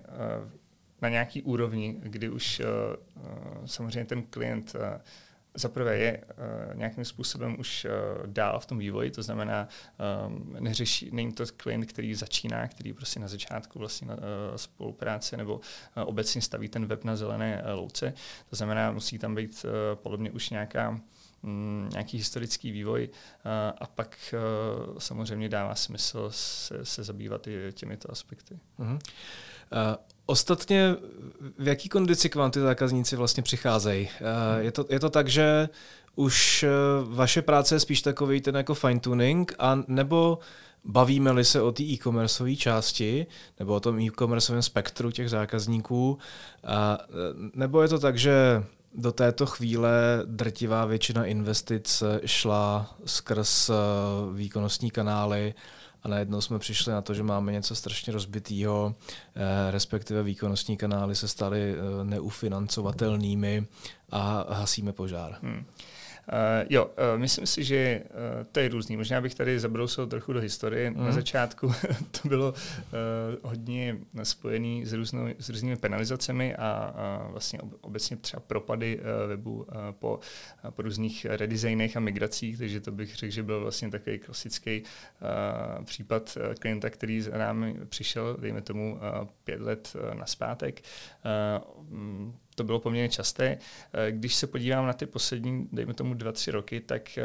na 1.03 1.09
nějaký 1.09 1.41
úrovni, 1.41 1.95
kdy 1.99 2.29
už 2.29 2.59
uh, 2.59 3.65
samozřejmě 3.65 4.05
ten 4.05 4.23
klient 4.23 4.75
uh, 4.75 4.81
zaprvé 5.55 5.97
je 5.97 6.17
uh, 6.17 6.77
nějakým 6.77 7.05
způsobem 7.05 7.55
už 7.59 7.85
uh, 7.85 8.27
dál 8.27 8.59
v 8.59 8.65
tom 8.65 8.77
vývoji, 8.77 9.11
to 9.11 9.23
znamená, 9.23 9.67
um, 10.27 10.55
neřeší, 10.59 11.09
není 11.11 11.33
to 11.33 11.43
klient, 11.57 11.85
který 11.85 12.15
začíná, 12.15 12.67
který 12.67 12.93
prostě 12.93 13.19
na 13.19 13.27
začátku 13.27 13.79
vlastně 13.79 14.07
uh, 14.07 14.15
spolupráce 14.55 15.37
nebo 15.37 15.55
uh, 15.55 15.61
obecně 16.05 16.41
staví 16.41 16.69
ten 16.69 16.85
web 16.85 17.03
na 17.03 17.15
zelené 17.15 17.63
uh, 17.63 17.69
louce. 17.75 18.13
To 18.49 18.55
znamená, 18.55 18.91
musí 18.91 19.19
tam 19.19 19.35
být 19.35 19.65
uh, 19.65 19.71
podle 19.95 20.17
mě 20.17 20.31
už 20.31 20.49
nějaká 20.49 20.99
mm, 21.43 21.89
nějaký 21.91 22.17
historický 22.17 22.71
vývoj 22.71 23.09
a 23.77 23.87
pak 23.87 24.35
samozřejmě 24.97 25.49
dává 25.49 25.75
smysl 25.75 26.27
se, 26.31 26.85
se 26.85 27.03
zabývat 27.03 27.47
i 27.47 27.71
těmito 27.73 28.11
aspekty. 28.11 28.59
Uh-huh. 28.79 28.99
Uh, 29.71 29.95
ostatně 30.25 30.95
v 31.57 31.67
jaký 31.67 31.89
kondici 31.89 32.29
k 32.29 32.35
vám 32.35 32.51
ty 32.51 32.59
zákazníci 32.59 33.15
vlastně 33.15 33.43
přicházejí? 33.43 34.09
Uh, 34.21 34.59
je, 34.59 34.71
to, 34.71 34.85
je 34.89 34.99
to 34.99 35.09
tak, 35.09 35.27
že 35.27 35.69
už 36.15 36.65
uh, 37.03 37.13
vaše 37.15 37.41
práce 37.41 37.75
je 37.75 37.79
spíš 37.79 38.01
takový 38.01 38.41
ten 38.41 38.55
jako 38.55 38.73
fine 38.73 38.99
tuning, 38.99 39.55
a 39.59 39.79
nebo 39.87 40.39
bavíme-li 40.85 41.45
se 41.45 41.61
o 41.61 41.71
té 41.71 41.83
e-commerceové 41.83 42.55
části 42.55 43.25
nebo 43.59 43.73
o 43.73 43.79
tom 43.79 43.99
e-commerceovém 43.99 44.61
spektru 44.61 45.11
těch 45.11 45.29
zákazníků, 45.29 46.17
a, 46.63 46.97
nebo 47.53 47.81
je 47.81 47.87
to 47.87 47.99
tak, 47.99 48.17
že 48.17 48.63
do 48.95 49.11
této 49.11 49.45
chvíle 49.45 49.91
drtivá 50.25 50.85
většina 50.85 51.25
investic 51.25 52.03
šla 52.25 52.95
skrz 53.05 53.71
výkonnostní 54.33 54.91
kanály 54.91 55.53
a 56.03 56.07
najednou 56.07 56.41
jsme 56.41 56.59
přišli 56.59 56.93
na 56.93 57.01
to, 57.01 57.13
že 57.13 57.23
máme 57.23 57.51
něco 57.51 57.75
strašně 57.75 58.13
rozbitého, 58.13 58.95
eh, 59.35 59.71
respektive 59.71 60.23
výkonnostní 60.23 60.77
kanály 60.77 61.15
se 61.15 61.27
staly 61.27 61.75
eh, 61.75 62.03
neufinancovatelnými 62.03 63.67
a 64.11 64.45
hasíme 64.49 64.91
požár. 64.91 65.37
Hmm. 65.41 65.65
Jo, 66.69 66.85
uh, 66.85 67.19
myslím 67.19 67.47
si, 67.47 67.63
že 67.63 68.01
uh, 68.03 68.43
to 68.51 68.59
je 68.59 68.69
různý. 68.69 68.97
Možná 68.97 69.21
bych 69.21 69.35
tady 69.35 69.59
zabrousil 69.59 70.07
trochu 70.07 70.33
do 70.33 70.39
historie. 70.39 70.89
Mm. 70.89 70.97
Na 70.97 71.03
mhm. 71.03 71.13
začátku 71.13 71.73
to 72.21 72.27
bylo 72.27 72.51
uh, 72.51 72.59
hodně 73.49 73.97
spojené 74.23 74.85
s, 74.85 74.93
různou, 74.93 75.27
s 75.39 75.49
různými 75.49 75.75
penalizacemi 75.75 76.55
a, 76.55 76.67
a 76.95 77.27
vlastně 77.31 77.59
obecně 77.81 78.17
třeba 78.17 78.39
propady 78.39 78.99
uh, 78.99 79.29
webu 79.29 79.53
uh, 79.53 79.65
po, 79.91 80.19
uh, 80.65 80.71
po 80.71 80.81
různých 80.81 81.25
redesignech 81.25 81.97
a 81.97 81.99
migracích, 81.99 82.57
takže 82.57 82.79
to 82.79 82.91
bych 82.91 83.15
řekl, 83.15 83.33
že 83.33 83.43
byl 83.43 83.61
vlastně 83.61 83.91
takový 83.91 84.19
klasický 84.19 84.81
uh, 84.81 85.85
případ 85.85 86.37
uh, 86.37 86.53
klienta, 86.53 86.89
který 86.89 87.21
za 87.21 87.37
námi 87.37 87.75
přišel, 87.89 88.37
dejme 88.39 88.61
tomu 88.61 88.93
uh, 88.93 89.27
pět 89.43 89.61
let 89.61 89.95
uh, 89.95 90.15
naspátek. 90.15 90.81
Uh, 91.59 92.33
to 92.55 92.63
bylo 92.63 92.79
poměrně 92.79 93.09
časté. 93.09 93.57
Eh, 93.93 94.11
když 94.11 94.35
se 94.35 94.47
podívám 94.47 94.85
na 94.85 94.93
ty 94.93 95.05
poslední, 95.05 95.69
dejme 95.71 95.93
tomu 95.93 96.13
dva, 96.13 96.31
tři 96.31 96.51
roky, 96.51 96.79
tak 96.81 97.17
eh, 97.17 97.23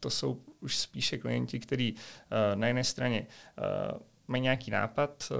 to 0.00 0.10
jsou 0.10 0.40
už 0.60 0.76
spíše 0.76 1.18
klienti, 1.18 1.58
kteří 1.60 1.94
eh, 1.96 2.56
na 2.56 2.66
jedné 2.66 2.84
straně 2.84 3.26
mají 4.28 4.42
nějaký 4.42 4.70
nápad, 4.70 5.32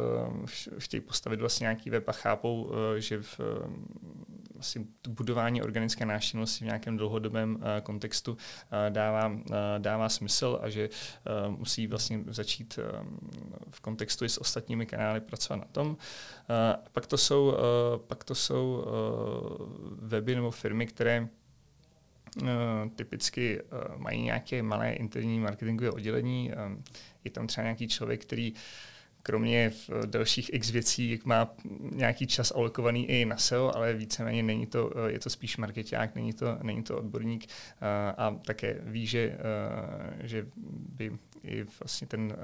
chtějí 0.79 1.01
postavit 1.01 1.41
vlastně 1.41 1.65
nějaký 1.65 1.91
web 1.91 2.09
a 2.09 2.13
chápou, 2.13 2.73
že 2.99 3.23
v 3.23 3.41
vlastně 4.55 4.85
budování 5.09 5.63
organické 5.63 6.07
návštěvnosti 6.07 6.65
v 6.65 6.67
nějakém 6.67 6.97
dlouhodobém 6.97 7.59
kontextu 7.83 8.37
dává, 8.89 9.33
dává 9.79 10.09
smysl 10.09 10.59
a 10.63 10.71
že 10.71 10.89
musí 11.49 11.87
vlastně 11.87 12.21
začít 12.27 12.79
v 13.71 13.81
kontextu 13.81 14.25
i 14.25 14.29
s 14.29 14.41
ostatními 14.41 14.87
kanály 14.87 15.21
pracovat 15.21 15.57
na 15.57 15.67
tom. 15.73 15.97
Pak 16.93 17.07
to 17.07 17.19
jsou, 17.19 17.57
pak 18.07 18.25
to 18.25 18.35
jsou 18.35 18.85
weby 20.03 20.35
nebo 20.35 20.51
firmy, 20.51 20.87
které 20.87 21.29
typicky 22.97 23.63
mají 23.97 24.23
nějaké 24.23 24.63
malé 24.63 24.93
interní 24.93 25.41
marketingové 25.41 25.91
oddělení. 25.91 26.53
Je 27.25 27.31
tam 27.31 27.47
třeba 27.47 27.63
nějaký 27.63 27.89
člověk, 27.89 28.23
který 28.23 28.53
kromě 29.27 29.71
v 29.71 29.91
dalších 30.07 30.55
x 30.55 30.71
věcí, 30.71 31.21
má 31.25 31.55
nějaký 31.93 32.27
čas 32.27 32.53
alokovaný 32.57 33.11
i 33.11 33.25
na 33.25 33.37
SEO, 33.37 33.77
ale 33.77 33.95
víceméně 33.95 34.43
není 34.43 34.67
to, 34.67 34.91
je 35.07 35.19
to 35.19 35.31
spíš 35.31 35.57
marketák, 35.57 36.15
není 36.15 36.33
to, 36.33 36.59
není 36.63 36.83
to 36.83 36.99
odborník 36.99 37.47
a 38.17 38.31
také 38.31 38.81
ví, 38.83 39.07
že, 39.07 39.39
že 40.23 40.47
by 40.97 41.19
i 41.43 41.65
vlastně 41.81 42.07
ten 42.07 42.37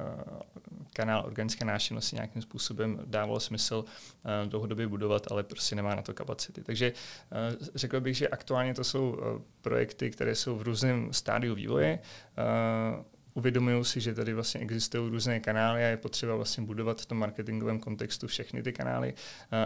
kanál 0.92 1.22
organické 1.26 1.64
náštěvnosti 1.64 2.16
nějakým 2.16 2.42
způsobem 2.42 3.00
dávalo 3.04 3.40
smysl 3.40 3.84
dlouhodobě 4.46 4.88
budovat, 4.88 5.32
ale 5.32 5.42
prostě 5.42 5.76
nemá 5.76 5.94
na 5.94 6.02
to 6.02 6.14
kapacity. 6.14 6.62
Takže 6.62 6.92
řekl 7.74 8.00
bych, 8.00 8.16
že 8.16 8.28
aktuálně 8.28 8.74
to 8.74 8.84
jsou 8.84 9.18
projekty, 9.60 10.10
které 10.10 10.34
jsou 10.34 10.56
v 10.56 10.62
různém 10.62 11.12
stádiu 11.12 11.54
vývoje 11.54 11.98
uvědomují 13.34 13.84
si, 13.84 14.00
že 14.00 14.14
tady 14.14 14.34
vlastně 14.34 14.60
existují 14.60 15.10
různé 15.10 15.40
kanály 15.40 15.84
a 15.84 15.86
je 15.86 15.96
potřeba 15.96 16.36
vlastně 16.36 16.64
budovat 16.64 17.00
v 17.00 17.06
tom 17.06 17.18
marketingovém 17.18 17.78
kontextu 17.78 18.26
všechny 18.26 18.62
ty 18.62 18.72
kanály 18.72 19.14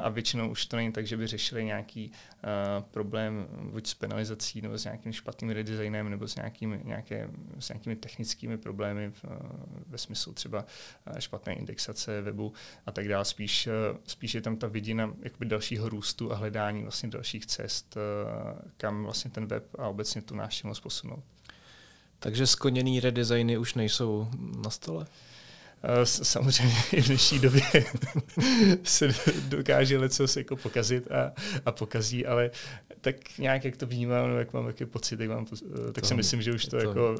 a 0.02 0.08
většinou 0.08 0.50
už 0.50 0.66
to 0.66 0.76
není 0.76 0.92
tak, 0.92 1.06
že 1.06 1.16
by 1.16 1.26
řešili 1.26 1.64
nějaký 1.64 2.10
uh, 2.10 2.84
problém 2.84 3.46
buď 3.70 3.86
s 3.86 3.94
penalizací 3.94 4.62
nebo 4.62 4.78
s 4.78 4.84
nějakým 4.84 5.12
špatným 5.12 5.50
redesignem 5.50 6.10
nebo 6.10 6.28
s, 6.28 6.36
nějakým, 6.36 6.80
nějaké, 6.84 7.28
s 7.58 7.68
nějakými 7.68 7.96
technickými 7.96 8.58
problémy 8.58 9.10
v, 9.10 9.24
uh, 9.24 9.30
ve 9.86 9.98
smyslu 9.98 10.32
třeba 10.32 10.64
špatné 11.18 11.54
indexace 11.54 12.22
webu 12.22 12.52
a 12.86 12.92
tak 12.92 13.08
dále. 13.08 13.24
Spíš, 13.24 13.68
spíš 14.06 14.34
je 14.34 14.40
tam 14.40 14.56
ta 14.56 14.66
vidina 14.66 15.14
jakoby 15.22 15.46
dalšího 15.46 15.88
růstu 15.88 16.32
a 16.32 16.36
hledání 16.36 16.82
vlastně 16.82 17.08
dalších 17.08 17.46
cest, 17.46 17.96
kam 18.76 19.04
vlastně 19.04 19.30
ten 19.30 19.46
web 19.46 19.64
a 19.78 19.88
obecně 19.88 20.22
tu 20.22 20.36
návštěvnost 20.36 20.82
posunout. 20.82 21.24
Takže 22.24 22.46
skoněný 22.46 23.00
redesigny 23.00 23.58
už 23.58 23.74
nejsou 23.74 24.28
na 24.64 24.70
stole? 24.70 25.06
Eh, 25.82 26.06
samozřejmě 26.06 26.74
v 27.02 27.06
dnešní 27.06 27.38
době 27.38 27.62
se 28.82 29.08
dokáže 29.48 29.98
leco 29.98 30.28
se 30.28 30.40
jako 30.40 30.56
pokazit 30.56 31.10
a, 31.10 31.32
a 31.66 31.72
pokazí, 31.72 32.26
ale 32.26 32.50
tak 33.00 33.38
nějak 33.38 33.64
jak 33.64 33.76
to 33.76 33.86
vnímám, 33.86 34.30
no, 34.30 34.38
jak 34.38 34.52
mám 34.52 34.66
jaký 34.66 34.84
pocit, 34.84 35.20
jak 35.20 35.28
mám, 35.28 35.46
eh, 35.52 35.92
tak 35.92 36.02
to, 36.02 36.08
si 36.08 36.14
myslím, 36.14 36.42
že 36.42 36.52
už 36.52 36.64
to, 36.64 36.70
to 36.70 36.76
jako 36.76 37.12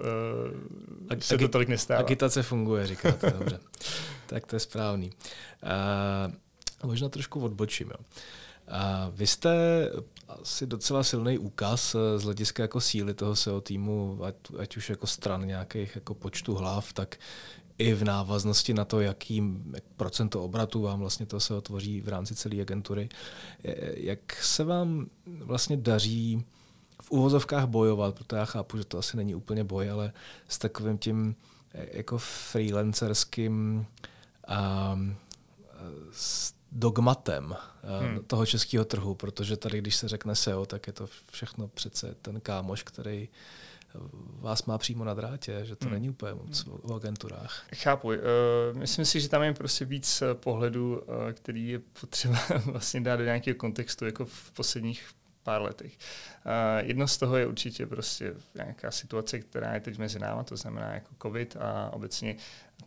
uh, 1.12 1.18
se 1.18 1.38
to 1.38 1.48
tolik 1.48 1.68
nestává. 1.68 2.00
Agitace 2.00 2.42
funguje, 2.42 2.86
říkáte, 2.86 3.30
dobře. 3.38 3.58
tak 4.26 4.46
to 4.46 4.56
je 4.56 4.60
správný. 4.60 5.10
Uh, 5.62 6.32
možná 6.88 7.08
trošku 7.08 7.40
odbočím. 7.40 7.88
Jo. 7.88 8.04
Vy 9.10 9.26
jste 9.26 9.50
asi 10.28 10.66
docela 10.66 11.02
silný 11.02 11.38
úkaz 11.38 11.94
eh, 11.94 12.18
z 12.18 12.22
hlediska 12.22 12.62
jako 12.62 12.80
síly 12.80 13.14
toho 13.14 13.36
SEO 13.36 13.60
týmu, 13.60 14.18
ať, 14.24 14.34
ať 14.58 14.76
už 14.76 14.90
jako 14.90 15.06
stran 15.06 15.46
nějakých 15.46 15.94
jako 15.94 16.14
počtu 16.14 16.54
hlav, 16.54 16.92
tak 16.92 17.16
i 17.78 17.94
v 17.94 18.04
návaznosti 18.04 18.74
na 18.74 18.84
to, 18.84 19.00
jaký 19.00 19.42
procento 19.96 20.44
obratu 20.44 20.82
vám 20.82 21.00
vlastně 21.00 21.26
to 21.26 21.40
se 21.40 21.54
otvoří 21.54 22.00
v 22.00 22.08
rámci 22.08 22.34
celé 22.34 22.60
agentury. 22.60 23.08
Jak 23.94 24.42
se 24.42 24.64
vám 24.64 25.06
vlastně 25.24 25.76
daří 25.76 26.44
v 27.02 27.10
úvozovkách 27.10 27.66
bojovat, 27.66 28.14
protože 28.14 28.36
já 28.36 28.44
chápu, 28.44 28.78
že 28.78 28.84
to 28.84 28.98
asi 28.98 29.16
není 29.16 29.34
úplně 29.34 29.64
boj, 29.64 29.90
ale 29.90 30.12
s 30.48 30.58
takovým 30.58 30.98
tím 30.98 31.36
eh, 31.74 31.86
jako 31.92 32.18
freelancerským 32.18 33.86
a 34.48 34.98
s 36.12 36.54
dogmatem 36.74 37.56
eh, 37.56 38.06
hmm. 38.06 38.24
toho 38.26 38.46
českého 38.46 38.84
trhu, 38.84 39.14
protože 39.14 39.56
tady, 39.56 39.78
když 39.78 39.96
se 39.96 40.08
řekne 40.08 40.34
SEO, 40.34 40.66
tak 40.66 40.86
je 40.86 40.92
to 40.92 41.08
všechno 41.32 41.68
přece 41.68 42.14
ten 42.22 42.40
kámoš, 42.40 42.82
který 42.82 43.28
vás 44.40 44.64
má 44.64 44.78
přímo 44.78 45.04
na 45.04 45.14
drátě, 45.14 45.60
že 45.62 45.76
to 45.76 45.84
hmm. 45.84 45.94
není 45.94 46.10
úplně 46.10 46.34
moc 46.34 46.64
v 46.64 46.92
agenturách. 46.92 47.66
Chápu. 47.74 48.08
Uh, 48.08 48.14
myslím 48.72 49.04
si, 49.04 49.20
že 49.20 49.28
tam 49.28 49.42
je 49.42 49.54
prostě 49.54 49.84
víc 49.84 50.22
eh, 50.22 50.34
pohledů, 50.34 50.98
uh, 50.98 51.32
který 51.32 51.68
je 51.68 51.78
potřeba 52.00 52.38
vlastně 52.64 53.00
dát 53.00 53.16
do 53.16 53.24
nějakého 53.24 53.54
kontextu, 53.54 54.04
jako 54.04 54.24
v 54.24 54.50
posledních 54.50 55.08
pár 55.42 55.62
letech. 55.62 55.92
Uh, 55.92 56.88
jedno 56.88 57.08
z 57.08 57.16
toho 57.16 57.36
je 57.36 57.46
určitě 57.46 57.86
prostě 57.86 58.34
nějaká 58.54 58.90
situace, 58.90 59.38
která 59.38 59.74
je 59.74 59.80
teď 59.80 59.98
mezi 59.98 60.18
náma, 60.18 60.44
to 60.44 60.56
znamená 60.56 60.94
jako 60.94 61.14
COVID 61.22 61.56
a 61.56 61.90
obecně 61.92 62.36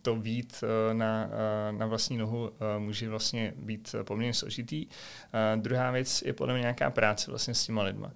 to 0.02 0.16
vít 0.16 0.64
eh, 0.64 0.94
na, 0.94 1.30
eh, 1.30 1.72
na 1.72 1.86
vlastní 1.86 2.16
nohu 2.16 2.50
eh, 2.50 2.78
může 2.78 3.08
vlastně 3.08 3.54
být 3.56 3.94
poměrně 4.02 4.34
složitý. 4.34 4.86
Druhá 5.56 5.90
věc 5.90 6.22
je 6.22 6.32
podle 6.32 6.54
mě 6.54 6.60
nějaká 6.60 6.90
práce 6.90 7.30
vlastně 7.30 7.54
s 7.54 7.66
těma 7.66 7.82
lidma. 7.82 8.12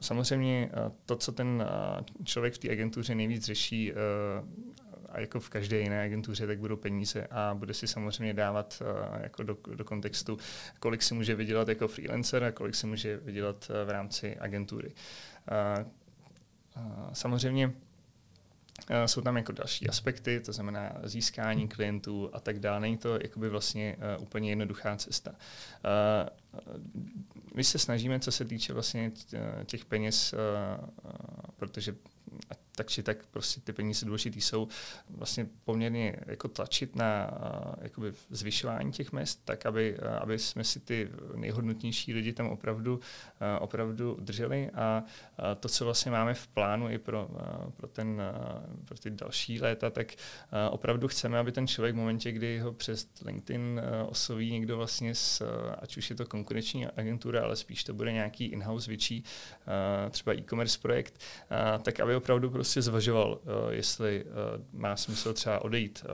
Samozřejmě 0.00 0.70
to, 1.06 1.16
co 1.16 1.32
ten 1.32 1.66
člověk 2.24 2.54
v 2.54 2.58
té 2.58 2.70
agentuře 2.70 3.14
nejvíc 3.14 3.44
řeší, 3.44 3.92
a 5.08 5.20
jako 5.20 5.40
v 5.40 5.48
každé 5.48 5.80
jiné 5.80 6.02
agentuře, 6.02 6.46
tak 6.46 6.58
budou 6.58 6.76
peníze 6.76 7.26
a 7.30 7.54
bude 7.54 7.74
si 7.74 7.86
samozřejmě 7.86 8.34
dávat 8.34 8.82
jako 9.22 9.42
do, 9.42 9.56
do 9.74 9.84
kontextu, 9.84 10.38
kolik 10.80 11.02
si 11.02 11.14
může 11.14 11.34
vydělat 11.34 11.68
jako 11.68 11.88
freelancer 11.88 12.44
a 12.44 12.52
kolik 12.52 12.74
si 12.74 12.86
může 12.86 13.16
vydělat 13.16 13.70
v 13.84 13.90
rámci 13.90 14.36
agentury. 14.36 14.92
Samozřejmě 17.12 17.72
Eh, 17.72 17.87
jsou 19.06 19.20
tam 19.20 19.36
jako 19.36 19.52
další 19.52 19.88
aspekty, 19.88 20.40
to 20.40 20.52
znamená 20.52 20.92
získání 21.04 21.68
klientů 21.68 22.30
a 22.32 22.40
tak 22.40 22.58
dále. 22.58 22.80
Není 22.80 22.96
to 22.96 23.14
jakoby 23.22 23.48
vlastně 23.48 23.96
uh, 24.16 24.22
úplně 24.22 24.50
jednoduchá 24.50 24.96
cesta. 24.96 25.30
Uh, 25.30 25.36
my 27.54 27.64
se 27.64 27.78
snažíme, 27.78 28.20
co 28.20 28.32
se 28.32 28.44
týče 28.44 28.72
vlastně 28.72 29.12
těch 29.64 29.84
peněz, 29.84 30.34
uh, 30.34 30.88
protože 31.56 31.94
tak 32.78 32.86
či 32.86 33.02
tak 33.02 33.26
prostě 33.26 33.60
ty 33.60 33.72
peníze 33.72 34.06
důležitý 34.06 34.40
jsou 34.40 34.68
vlastně 35.10 35.46
poměrně 35.64 36.16
jako 36.26 36.48
tlačit 36.48 36.96
na 36.96 37.30
jakoby 37.82 38.12
zvyšování 38.30 38.92
těch 38.92 39.12
mest, 39.12 39.44
tak 39.44 39.66
aby, 39.66 39.98
aby 39.98 40.38
jsme 40.38 40.64
si 40.64 40.80
ty 40.80 41.10
nejhodnotnější 41.34 42.14
lidi 42.14 42.32
tam 42.32 42.46
opravdu, 42.46 43.00
opravdu 43.60 44.16
drželi. 44.20 44.70
A 44.70 45.04
to, 45.60 45.68
co 45.68 45.84
vlastně 45.84 46.10
máme 46.10 46.34
v 46.34 46.46
plánu 46.46 46.90
i 46.90 46.98
pro, 46.98 47.28
pro, 47.76 47.88
ten, 47.88 48.22
pro 48.84 48.98
ty 48.98 49.10
další 49.10 49.60
léta, 49.60 49.90
tak 49.90 50.06
opravdu 50.70 51.08
chceme, 51.08 51.38
aby 51.38 51.52
ten 51.52 51.66
člověk 51.66 51.94
v 51.94 51.98
momentě, 51.98 52.32
kdy 52.32 52.58
ho 52.58 52.72
přes 52.72 53.08
LinkedIn 53.24 53.80
osloví 54.08 54.52
někdo 54.52 54.76
vlastně 54.76 55.14
s, 55.14 55.42
ať 55.78 55.96
už 55.96 56.10
je 56.10 56.16
to 56.16 56.26
konkurenční 56.26 56.86
agentura, 56.86 57.42
ale 57.42 57.56
spíš 57.56 57.84
to 57.84 57.94
bude 57.94 58.12
nějaký 58.12 58.44
in-house 58.44 58.90
větší, 58.90 59.24
třeba 60.10 60.34
e-commerce 60.34 60.78
projekt, 60.82 61.20
tak 61.82 62.00
aby 62.00 62.16
opravdu 62.16 62.50
prostě 62.50 62.67
zvažoval, 62.82 63.38
uh, 63.42 63.70
jestli 63.70 64.24
uh, 64.24 64.80
má 64.80 64.96
smysl 64.96 65.34
třeba 65.34 65.64
odejít. 65.64 66.06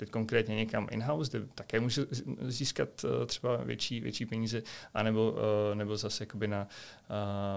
Teď 0.00 0.10
konkrétně 0.10 0.56
někam 0.56 0.88
in-house, 0.90 1.38
kde 1.38 1.46
také 1.54 1.80
může 1.80 2.06
získat 2.40 3.04
třeba 3.26 3.56
větší, 3.56 4.00
větší 4.00 4.26
peníze, 4.26 4.62
anebo, 4.94 5.36
nebo 5.74 5.96
zase 5.96 6.22
jakoby 6.22 6.48
na, 6.48 6.68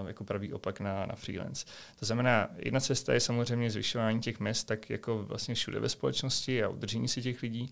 jako 0.06 0.24
pravý 0.24 0.52
opak 0.52 0.80
na, 0.80 1.06
na 1.06 1.14
freelance. 1.14 1.66
To 1.98 2.06
znamená, 2.06 2.48
jedna 2.56 2.80
cesta 2.80 3.14
je 3.14 3.20
samozřejmě 3.20 3.70
zvyšování 3.70 4.20
těch 4.20 4.40
mest, 4.40 4.64
tak 4.64 4.90
jako 4.90 5.22
vlastně 5.22 5.54
všude 5.54 5.80
ve 5.80 5.88
společnosti 5.88 6.64
a 6.64 6.68
udržení 6.68 7.08
si 7.08 7.22
těch 7.22 7.42
lidí. 7.42 7.70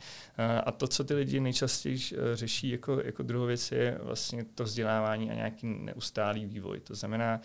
A 0.64 0.72
to, 0.72 0.88
co 0.88 1.04
ty 1.04 1.14
lidi 1.14 1.40
nejčastěji 1.40 1.98
řeší 2.34 2.70
jako, 2.70 3.00
jako 3.04 3.22
druhou 3.22 3.46
věc, 3.46 3.72
je 3.72 3.98
vlastně 4.02 4.44
to 4.44 4.64
vzdělávání 4.64 5.30
a 5.30 5.34
nějaký 5.34 5.66
neustálý 5.66 6.46
vývoj. 6.46 6.80
To 6.80 6.94
znamená, 6.94 7.40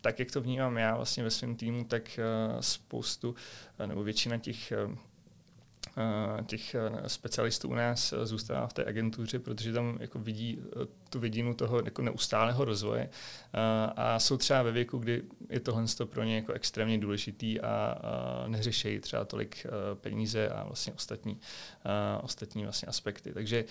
tak 0.00 0.18
jak 0.18 0.30
to 0.30 0.40
vnímám 0.40 0.76
já 0.76 0.96
vlastně 0.96 1.24
ve 1.24 1.30
svém 1.30 1.56
týmu, 1.56 1.84
tak 1.84 2.20
spoustu 2.60 3.34
nebo 3.86 4.02
většina 4.02 4.38
těch 4.38 4.72
těch 6.46 6.76
specialistů 7.06 7.68
u 7.68 7.74
nás 7.74 8.14
zůstává 8.22 8.66
v 8.66 8.72
té 8.72 8.84
agentuře, 8.84 9.38
protože 9.38 9.72
tam 9.72 9.98
jako 10.00 10.18
vidí 10.18 10.60
tu 11.10 11.20
vidinu 11.20 11.54
toho 11.54 11.82
jako 11.84 12.02
neustálého 12.02 12.64
rozvoje 12.64 13.10
a 13.96 14.18
jsou 14.18 14.36
třeba 14.36 14.62
ve 14.62 14.72
věku, 14.72 14.98
kdy 14.98 15.22
je 15.50 15.60
tohle 15.60 15.84
pro 16.04 16.22
ně 16.22 16.36
jako 16.36 16.52
extrémně 16.52 16.98
důležitý 16.98 17.60
a, 17.60 17.98
neřešejí 18.46 19.00
třeba 19.00 19.24
tolik 19.24 19.66
peníze 19.94 20.48
a 20.48 20.64
vlastně 20.64 20.92
ostatní, 20.92 21.40
ostatní 22.22 22.62
vlastně 22.62 22.88
aspekty. 22.88 23.32
Takže 23.32 23.64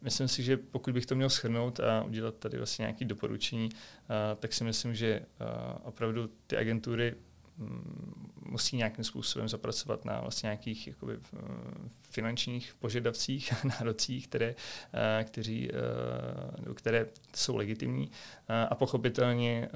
myslím 0.00 0.28
si, 0.28 0.42
že 0.42 0.56
pokud 0.56 0.94
bych 0.94 1.06
to 1.06 1.14
měl 1.14 1.30
schrnout 1.30 1.80
a 1.80 2.02
udělat 2.02 2.34
tady 2.34 2.56
vlastně 2.56 2.82
nějaké 2.82 3.04
doporučení, 3.04 3.68
tak 4.38 4.52
si 4.52 4.64
myslím, 4.64 4.94
že 4.94 5.22
opravdu 5.82 6.30
ty 6.46 6.56
agentury 6.56 7.14
musí 8.48 8.76
nějakým 8.76 9.04
způsobem 9.04 9.48
zapracovat 9.48 10.04
na 10.04 10.20
vlastně 10.20 10.46
nějakých 10.46 10.86
jakoby, 10.86 11.12
eh, 11.14 11.38
finančních 12.10 12.74
požadavcích 12.78 13.52
a 13.52 13.56
nárocích, 13.68 14.28
které, 14.28 14.54
eh, 14.92 15.24
kteří, 15.24 15.70
eh, 15.70 16.74
které 16.74 17.06
jsou 17.36 17.56
legitimní 17.56 18.10
a 18.68 18.74
pochopitelně 18.74 19.68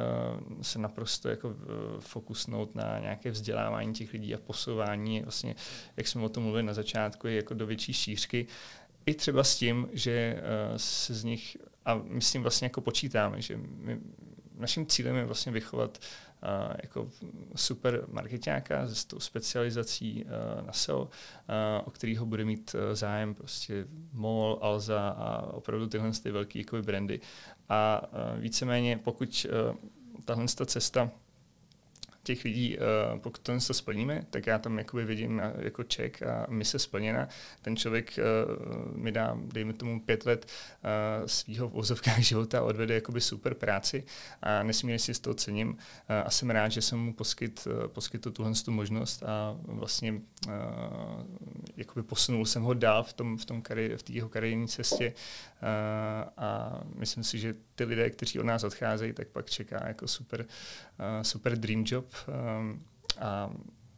se 0.62 0.78
naprosto 0.78 1.28
jako 1.28 1.56
fokusnout 2.00 2.74
na 2.74 2.98
nějaké 2.98 3.30
vzdělávání 3.30 3.94
těch 3.94 4.12
lidí 4.12 4.34
a 4.34 4.38
posouvání, 4.38 5.22
vlastně, 5.22 5.54
jak 5.96 6.08
jsme 6.08 6.22
o 6.22 6.28
tom 6.28 6.42
mluvili 6.42 6.62
na 6.62 6.74
začátku, 6.74 7.26
je 7.26 7.36
jako 7.36 7.54
do 7.54 7.66
větší 7.66 7.92
šířky. 7.92 8.46
I 9.06 9.14
třeba 9.14 9.44
s 9.44 9.56
tím, 9.56 9.88
že 9.92 10.42
se 10.76 11.14
z 11.14 11.24
nich, 11.24 11.56
a 11.84 11.94
myslím 11.94 12.42
vlastně 12.42 12.66
jako 12.66 12.80
počítáme, 12.80 13.42
že 13.42 13.56
my, 13.56 14.00
naším 14.58 14.86
cílem 14.86 15.16
je 15.16 15.24
vlastně 15.24 15.52
vychovat 15.52 15.98
jako 16.82 17.08
super 17.56 18.04
marketáka 18.08 18.86
s 18.86 19.04
tou 19.04 19.20
specializací 19.20 20.24
uh, 20.24 20.66
na 20.66 20.72
SEO, 20.72 21.08
o 21.84 21.90
kterého 21.90 22.26
bude 22.26 22.44
mít 22.44 22.76
zájem 22.92 23.34
prostě 23.34 23.86
MOL, 24.12 24.58
Alza 24.60 25.08
a 25.08 25.42
opravdu 25.52 25.86
tyhle 25.86 26.10
ty 26.22 26.30
velké 26.30 26.62
brandy. 26.82 27.20
A 27.68 28.02
víceméně 28.36 28.98
pokud 28.98 29.46
tahle 30.24 30.46
cesta 30.48 31.10
těch 32.22 32.44
lidí, 32.44 32.78
uh, 32.78 33.18
pokud 33.18 33.40
to 33.42 33.60
splníme, 33.60 34.26
tak 34.30 34.46
já 34.46 34.58
tam 34.58 34.78
jakoby 34.78 35.04
vidím 35.04 35.36
uh, 35.36 35.64
jako 35.64 35.82
ček 35.82 36.22
a 36.22 36.46
mise 36.48 36.78
splněna. 36.78 37.28
Ten 37.62 37.76
člověk 37.76 38.18
uh, 38.18 38.96
mi 38.96 39.12
dá, 39.12 39.38
dejme 39.52 39.72
tomu, 39.72 40.00
pět 40.00 40.26
let 40.26 40.46
svého 41.26 41.68
vozovka 41.68 42.10
života 42.20 42.58
a 42.58 42.62
odvede 42.62 42.94
jakoby 42.94 43.20
super 43.20 43.54
práci 43.54 44.04
a 44.42 44.62
nesmírně 44.62 44.98
si 44.98 45.14
z 45.14 45.20
toho 45.20 45.34
cením 45.34 45.76
a 46.24 46.30
jsem 46.30 46.50
rád, 46.50 46.68
že 46.68 46.82
jsem 46.82 46.98
mu 46.98 47.12
poskyt, 47.12 47.68
poskytl 47.86 48.30
tuhle 48.30 48.52
tu 48.64 48.70
možnost 48.70 49.22
a 49.22 49.56
vlastně 49.64 50.20
jakoby 51.76 52.02
posunul 52.02 52.46
jsem 52.46 52.62
ho 52.62 52.74
dál 52.74 53.02
v 53.02 53.12
tom, 53.12 53.38
v 53.38 53.44
tom 53.44 53.62
kari, 53.62 53.96
v 53.96 54.10
jeho 54.10 54.28
kariérní 54.28 54.68
cestě 54.68 55.12
a 56.36 56.80
myslím 56.94 57.24
si, 57.24 57.38
že 57.38 57.54
ty 57.74 57.84
lidé, 57.84 58.10
kteří 58.10 58.40
od 58.40 58.46
nás 58.46 58.64
odcházejí, 58.64 59.12
tak 59.12 59.28
pak 59.28 59.50
čeká 59.50 59.88
jako 59.88 60.08
super, 60.08 60.46
super 61.22 61.56
dream 61.56 61.84
job 61.86 62.11
um, 62.28 62.84
a 63.20 63.50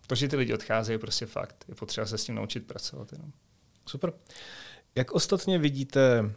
to, 0.07 0.15
že 0.15 0.29
ty 0.29 0.37
lidi 0.37 0.55
odcházejí, 0.55 0.95
je 0.95 0.99
prostě 0.99 1.27
fakt. 1.27 1.65
Je 1.69 1.75
potřeba 1.75 2.07
se 2.07 2.19
s 2.19 2.25
tím 2.25 2.35
naučit 2.35 2.67
pracovat. 2.67 3.13
Jenom. 3.13 3.33
Super. 3.87 4.13
Jak 4.95 5.13
ostatně 5.13 5.59
vidíte 5.59 6.35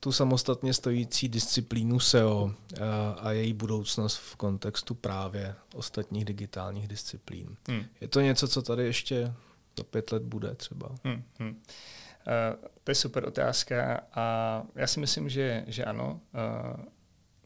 tu 0.00 0.12
samostatně 0.12 0.74
stojící 0.74 1.28
disciplínu 1.28 2.00
SEO 2.00 2.54
eh, 2.74 2.80
a 3.18 3.32
její 3.32 3.52
budoucnost 3.52 4.16
v 4.16 4.36
kontextu 4.36 4.94
právě 4.94 5.54
ostatních 5.74 6.24
digitálních 6.24 6.88
disciplín? 6.88 7.56
Hmm. 7.68 7.84
Je 8.00 8.08
to 8.08 8.20
něco, 8.20 8.48
co 8.48 8.62
tady 8.62 8.84
ještě 8.84 9.34
za 9.78 9.84
pět 9.84 10.12
let 10.12 10.22
bude 10.22 10.54
třeba? 10.54 10.88
Hmm. 11.04 11.22
Hmm. 11.38 11.50
Uh, 11.50 12.68
to 12.84 12.90
je 12.90 12.94
super 12.94 13.28
otázka 13.28 14.00
a 14.12 14.62
já 14.74 14.86
si 14.86 15.00
myslím, 15.00 15.28
že, 15.28 15.64
že 15.66 15.84
ano. 15.84 16.20
Uh, 16.74 16.84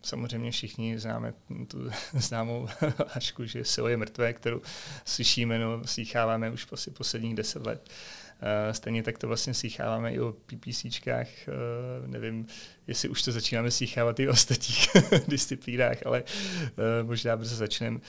samozřejmě 0.07 0.51
všichni 0.51 0.99
známe 0.99 1.35
tu 1.69 1.91
známou 2.13 2.69
hašku, 3.09 3.45
že 3.45 3.65
SEO 3.65 3.89
je 3.89 3.97
mrtvé, 3.97 4.33
kterou 4.33 4.63
slyšíme, 5.05 5.59
no, 5.59 5.85
slycháváme 5.85 6.51
už 6.51 6.65
po 6.65 6.77
posledních 6.93 7.35
deset 7.35 7.67
let. 7.67 7.91
Uh, 8.43 8.73
stejně 8.73 9.03
tak 9.03 9.19
to 9.19 9.29
vlastně 9.29 9.55
slycháváme 9.55 10.13
i 10.13 10.21
o 10.21 10.33
PPCčkách, 10.33 11.29
uh, 11.49 12.07
nevím, 12.07 12.47
jestli 12.87 13.09
už 13.09 13.23
to 13.23 13.33
začínáme 13.33 13.71
slychávat 13.71 14.21
i 14.21 14.29
o 14.29 14.33
ostatních 14.33 14.89
disciplínách, 15.29 16.07
ale 16.07 16.23
uh, 16.23 17.09
možná 17.09 17.37
brzo 17.37 17.57
začneme. 17.57 17.97
Uh, 17.97 18.03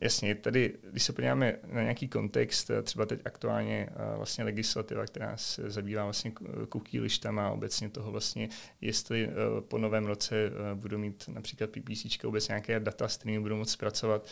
jasně, 0.00 0.34
tady, 0.34 0.74
když 0.90 1.02
se 1.02 1.12
podíváme 1.12 1.56
na 1.72 1.82
nějaký 1.82 2.08
kontext, 2.08 2.70
třeba 2.82 3.06
teď 3.06 3.20
aktuálně 3.24 3.88
uh, 3.90 4.16
vlastně 4.16 4.44
legislativa, 4.44 5.06
která 5.06 5.36
se 5.36 5.70
zabývá 5.70 6.04
vlastně 6.04 6.32
cookie 6.72 7.02
lištama 7.02 7.46
a 7.46 7.50
obecně 7.50 7.88
toho 7.88 8.10
vlastně, 8.12 8.48
jestli 8.80 9.28
uh, 9.28 9.32
po 9.60 9.78
novém 9.78 10.06
roce 10.06 10.50
uh, 10.50 10.80
budou 10.80 10.98
mít 10.98 11.24
například 11.28 11.70
PPC 11.70 12.22
vůbec 12.22 12.48
nějaké 12.48 12.80
data, 12.80 13.08
s 13.08 13.16
kterými 13.16 13.40
budou 13.40 13.56
moct 13.56 13.70
zpracovat 13.70 14.26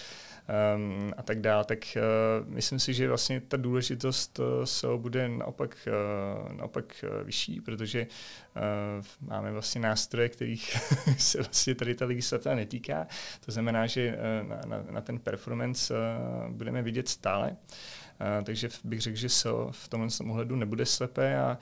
um, 0.77 1.13
a 1.17 1.23
tak 1.23 1.41
dále, 1.41 1.65
tak 1.65 1.79
uh, 1.97 2.49
myslím 2.49 2.79
si, 2.79 2.95
že 2.95 3.09
vlastně 3.09 3.41
ta 3.41 3.57
důležitost 3.57 4.39
uh, 4.39 4.65
SEO 4.65 4.99
bude 4.99 5.29
naopak, 5.29 5.89
uh, 5.89 6.53
naopak 6.53 7.05
uh, 7.05 7.27
vyšší, 7.27 7.61
protože 7.61 8.07
uh, 8.57 9.24
máme 9.29 9.53
vlastně 9.53 9.81
nástroje, 9.81 10.29
kterých 10.29 10.77
se 11.19 11.39
vlastně 11.39 11.75
tady 11.75 11.95
ta 11.95 12.07
legislativa 12.07 12.55
netýká. 12.55 13.07
To 13.47 13.53
znamená, 13.53 13.87
že 13.87 14.19
uh, 14.43 14.49
na, 14.49 14.61
na, 14.67 14.85
na 14.91 15.01
ten 15.01 15.19
performance 15.19 15.95
uh, 15.95 16.53
budeme 16.53 16.83
vidět 16.83 17.09
stále. 17.09 17.51
Uh, 17.51 18.45
takže 18.45 18.69
bych 18.85 19.01
řekl, 19.01 19.17
že 19.17 19.29
SEO 19.29 19.69
v 19.73 19.89
tomhle 19.89 20.09
ohledu 20.31 20.57
nebude 20.57 20.87
slepé 20.87 21.39
a 21.39 21.59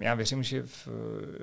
já 0.00 0.14
věřím, 0.14 0.42
že, 0.42 0.62
v, 0.62 0.88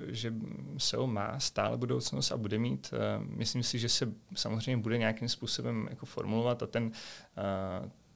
že 0.07 0.33
SEO 0.77 1.07
má 1.07 1.39
stále 1.39 1.77
budoucnost 1.77 2.31
a 2.31 2.37
bude 2.37 2.59
mít. 2.59 2.93
Myslím 3.19 3.63
si, 3.63 3.79
že 3.79 3.89
se 3.89 4.13
samozřejmě 4.35 4.77
bude 4.77 4.97
nějakým 4.97 5.29
způsobem 5.29 5.87
jako 5.89 6.05
formulovat 6.05 6.63
a 6.63 6.67
ten, 6.67 6.91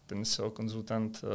ten 0.05 0.25
SEO 0.25 0.51
konzultant 0.51 1.23
uh, 1.23 1.29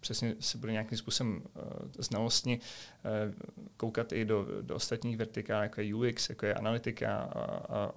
přesně 0.00 0.34
se 0.40 0.58
bude 0.58 0.72
nějakým 0.72 0.98
způsobem 0.98 1.42
uh, 1.42 1.62
znalostně 1.98 2.58
uh, 2.58 3.34
koukat 3.76 4.12
i 4.12 4.24
do, 4.24 4.46
do 4.62 4.74
ostatních 4.74 5.16
vertikál, 5.16 5.62
jako 5.62 5.80
je 5.80 5.94
UX, 5.94 6.28
jako 6.28 6.46
je 6.46 6.54
analytika 6.54 7.16
a, 7.16 7.42
a 7.76 7.92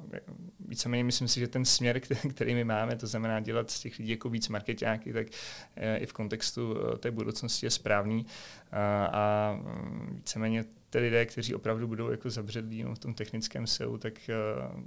víceméně 0.60 1.04
myslím 1.04 1.28
si, 1.28 1.39
že 1.39 1.48
ten 1.48 1.66
směr, 1.66 2.00
který, 2.30 2.56
my 2.56 2.63
máme, 2.63 2.96
to 2.96 3.08
znamená 3.08 3.39
dělat 3.39 3.72
z 3.72 3.80
těch 3.80 4.00
lidí 4.00 4.12
jako 4.12 4.30
víc 4.30 4.50
marketáky, 4.50 5.13
tak 5.13 5.28
i 5.98 6.06
v 6.06 6.13
kontextu 6.13 6.76
té 6.98 7.12
budoucnosti 7.12 7.66
je 7.66 7.70
správný. 7.70 8.26
Uh, 8.74 8.80
a 9.12 9.52
um, 9.52 10.16
víceméně 10.16 10.66
ty 10.89 11.00
lidé, 11.00 11.26
kteří 11.26 11.56
opravdu 11.56 11.88
budou 11.88 12.10
jako 12.10 12.30
zabředlí 12.30 12.84
no, 12.84 12.96
v 12.96 13.00
tom 13.00 13.13
technickém 13.13 13.68
SEO, 13.68 13.98
tak 13.98 14.13
uh, 14.30 14.84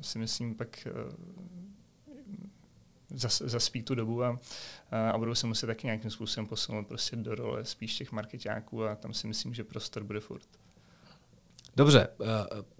si 0.00 0.18
myslím 0.18 0.54
pak 0.54 0.88
uh, 1.06 1.41
zaspí 3.14 3.82
tu 3.82 3.94
dobu 3.94 4.24
a, 4.24 4.38
a 5.12 5.18
budou 5.18 5.34
se 5.34 5.46
muset 5.46 5.66
taky 5.66 5.86
nějakým 5.86 6.10
způsobem 6.10 6.46
posunout 6.46 6.86
prostě 6.86 7.16
do 7.16 7.34
role 7.34 7.64
spíš 7.64 7.96
těch 7.96 8.12
marketáků 8.12 8.84
a 8.84 8.94
tam 8.94 9.14
si 9.14 9.26
myslím, 9.26 9.54
že 9.54 9.64
prostor 9.64 10.04
bude 10.04 10.20
furt. 10.20 10.46
Dobře, 11.76 12.08
eh, 12.20 12.26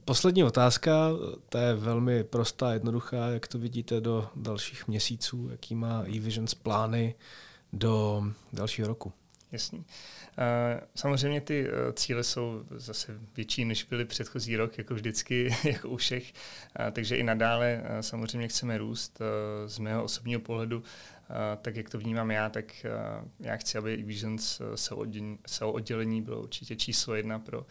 poslední 0.04 0.44
otázka, 0.44 1.10
ta 1.48 1.60
je 1.60 1.74
velmi 1.74 2.24
prostá, 2.24 2.72
jednoduchá, 2.72 3.28
jak 3.28 3.46
to 3.46 3.58
vidíte 3.58 4.00
do 4.00 4.28
dalších 4.36 4.88
měsíců, 4.88 5.48
jaký 5.50 5.74
má 5.74 6.02
eVisions 6.16 6.54
plány 6.54 7.14
do 7.72 8.24
dalšího 8.52 8.88
roku? 8.88 9.12
Jasný. 9.52 9.84
Eh, 10.38 10.80
samozřejmě 10.94 11.40
ty 11.40 11.68
eh, 11.68 11.92
cíle 11.92 12.24
jsou 12.24 12.60
zase 12.70 13.18
větší, 13.36 13.64
než 13.64 13.84
byly 13.84 14.04
předchozí 14.04 14.56
rok, 14.56 14.78
jako 14.78 14.94
vždycky, 14.94 15.56
jako 15.64 15.88
u 15.88 15.96
všech, 15.96 16.32
takže 16.92 17.16
i 17.16 17.22
nadále 17.22 17.82
samozřejmě 18.00 18.48
chceme 18.48 18.78
růst. 18.78 19.18
Z 19.66 19.78
mého 19.78 20.04
osobního 20.04 20.40
pohledu 20.40 20.82
tak 21.62 21.76
jak 21.76 21.90
to 21.90 21.98
vnímám 21.98 22.30
já, 22.30 22.48
tak 22.48 22.86
já 23.40 23.56
chci, 23.56 23.78
aby 23.78 23.96
Visions 23.96 24.60
SEO 25.46 25.72
oddělení 25.72 26.22
bylo 26.22 26.42
určitě 26.42 26.76
číslo 26.76 27.14
jedna 27.14 27.38
pro 27.38 27.66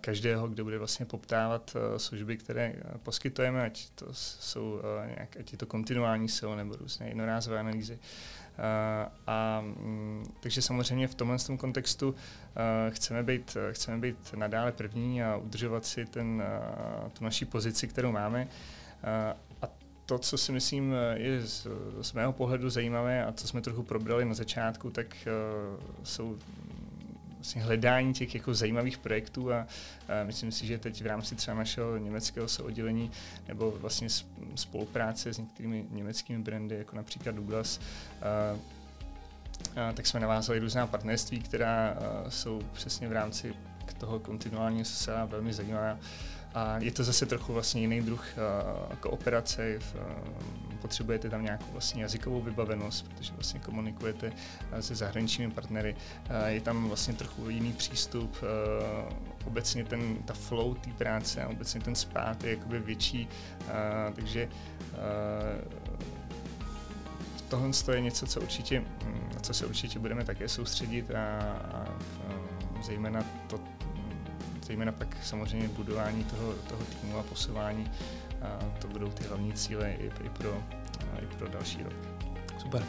každého, 0.00 0.48
kdo 0.48 0.64
bude 0.64 0.78
vlastně 0.78 1.06
poptávat 1.06 1.76
služby, 1.96 2.36
které 2.36 2.74
poskytujeme, 3.02 3.62
ať 3.62 3.90
to 3.90 4.06
jsou 4.14 4.80
nějak, 5.06 5.36
ať 5.36 5.52
je 5.52 5.58
to 5.58 5.66
kontinuální 5.66 6.28
SEO 6.28 6.56
nebo 6.56 6.76
různé 6.76 7.08
jednorázové 7.08 7.58
analýzy. 7.60 7.98
A, 9.26 9.60
mm, 9.60 10.34
takže 10.40 10.62
samozřejmě 10.62 11.08
v 11.08 11.14
tomhle 11.14 11.38
tom 11.38 11.58
kontextu 11.58 12.14
chceme 12.90 13.22
být, 13.22 13.56
chceme 13.70 13.98
být 13.98 14.34
nadále 14.36 14.72
první 14.72 15.22
a 15.22 15.36
udržovat 15.36 15.84
si 15.84 16.06
ten, 16.06 16.42
tu 17.12 17.24
naší 17.24 17.44
pozici, 17.44 17.88
kterou 17.88 18.12
máme. 18.12 18.48
A 19.62 19.68
to, 20.06 20.18
co 20.18 20.38
si 20.38 20.52
myslím 20.52 20.94
je 21.14 21.46
z, 21.46 21.66
z 22.00 22.12
mého 22.12 22.32
pohledu 22.32 22.70
zajímavé 22.70 23.24
a 23.24 23.32
co 23.32 23.48
jsme 23.48 23.60
trochu 23.60 23.82
probrali 23.82 24.24
na 24.24 24.34
začátku, 24.34 24.90
tak 24.90 25.28
jsou 26.02 26.38
vlastně 27.42 27.62
hledání 27.62 28.14
těch 28.14 28.34
jako 28.34 28.54
zajímavých 28.54 28.98
projektů 28.98 29.52
a, 29.52 29.66
a 30.08 30.24
myslím 30.24 30.52
si, 30.52 30.66
že 30.66 30.78
teď 30.78 31.02
v 31.02 31.06
rámci 31.06 31.34
třeba 31.34 31.56
našeho 31.56 31.96
německého 31.96 32.46
oddělení 32.62 33.10
nebo 33.48 33.70
vlastně 33.70 34.08
spolupráce 34.54 35.34
s 35.34 35.38
některými 35.38 35.84
německými 35.90 36.42
brandy, 36.42 36.74
jako 36.74 36.96
například 36.96 37.34
Douglas, 37.34 37.80
a, 38.22 38.58
a, 39.80 39.92
tak 39.92 40.06
jsme 40.06 40.20
navázali 40.20 40.58
různá 40.58 40.86
partnerství, 40.86 41.42
která 41.42 41.88
a, 41.88 42.30
jsou 42.30 42.62
přesně 42.72 43.08
v 43.08 43.12
rámci 43.12 43.54
toho 43.98 44.20
kontinuálního 44.20 44.84
SSA 44.84 45.24
velmi 45.24 45.52
zajímavá. 45.52 45.98
A 46.54 46.78
je 46.78 46.90
to 46.90 47.04
zase 47.04 47.26
trochu 47.26 47.52
vlastně 47.52 47.80
jiný 47.80 48.00
druh 48.00 48.24
uh, 48.90 48.96
kooperace. 48.96 49.78
Uh, 49.78 50.02
potřebujete 50.80 51.30
tam 51.30 51.42
nějakou 51.42 51.72
vlastně 51.72 52.02
jazykovou 52.02 52.40
vybavenost, 52.40 53.08
protože 53.08 53.32
vlastně 53.32 53.60
komunikujete 53.60 54.26
uh, 54.28 54.78
se 54.80 54.94
zahraničními 54.94 55.52
partnery. 55.52 55.96
Je 56.46 56.60
tam 56.60 56.88
vlastně 56.88 57.14
trochu 57.14 57.50
jiný 57.50 57.72
přístup. 57.72 58.36
Obecně 59.44 59.84
ten, 59.84 60.16
ta 60.16 60.34
flow 60.34 60.74
té 60.74 60.90
práce 60.90 61.42
a 61.42 61.48
obecně 61.48 61.80
ten 61.80 61.94
spát 61.94 62.44
je 62.44 62.50
jakoby 62.50 62.78
větší. 62.78 63.28
Takže 64.14 64.48
uh, 64.92 65.82
tohle 67.48 67.70
je 67.94 68.00
něco, 68.00 68.26
co 68.26 68.40
určitě, 68.40 68.84
na 69.34 69.40
co 69.40 69.54
se 69.54 69.66
určitě 69.66 69.98
budeme 69.98 70.24
také 70.24 70.48
soustředit 70.48 71.10
a, 71.10 71.38
a 71.72 71.84
zejména 72.82 73.24
to, 73.46 73.60
zejména 74.62 74.92
pak 74.92 75.16
samozřejmě 75.22 75.68
budování 75.68 76.24
toho, 76.24 76.52
toho 76.68 76.82
týmu 76.84 77.18
a 77.18 77.22
posouvání. 77.22 77.90
A 78.42 78.58
to 78.78 78.88
budou 78.88 79.08
ty 79.08 79.24
hlavní 79.24 79.52
cíle 79.52 79.92
i, 79.92 80.06
i, 80.06 80.28
pro, 80.28 80.62
i 81.22 81.36
pro 81.38 81.48
další 81.48 81.82
rok. 81.82 81.94
Super. 82.58 82.84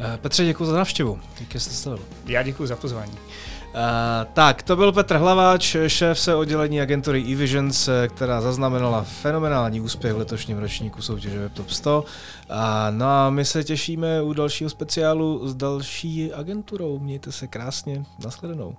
Eh, 0.00 0.18
Petře, 0.18 0.44
děkuji 0.44 0.66
za 0.66 0.76
návštěvu. 0.76 1.20
Jak 1.40 1.62
jste 1.62 1.74
stavil? 1.74 2.00
Já 2.26 2.42
děkuji 2.42 2.66
za 2.66 2.76
pozvání. 2.76 3.12
Uh, 3.12 4.32
tak, 4.32 4.62
to 4.62 4.76
byl 4.76 4.92
Petr 4.92 5.16
Hlaváč, 5.16 5.76
šéf 5.86 6.18
se 6.18 6.34
oddělení 6.34 6.80
agentury 6.80 7.32
eVisions, 7.32 7.88
eh, 7.88 8.08
která 8.08 8.40
zaznamenala 8.40 9.02
fenomenální 9.02 9.80
úspěch 9.80 10.12
v 10.14 10.18
letošním 10.18 10.58
ročníku 10.58 11.02
soutěže 11.02 11.38
WebTop 11.38 11.70
100. 11.70 12.00
Uh, 12.00 12.56
no 12.90 13.06
a 13.06 13.30
my 13.30 13.44
se 13.44 13.64
těšíme 13.64 14.22
u 14.22 14.32
dalšího 14.32 14.70
speciálu 14.70 15.48
s 15.48 15.54
další 15.54 16.32
agenturou. 16.32 16.98
Mějte 16.98 17.32
se 17.32 17.46
krásně. 17.46 18.04
Naschledanou. 18.24 18.76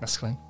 Naschledanou. 0.00 0.45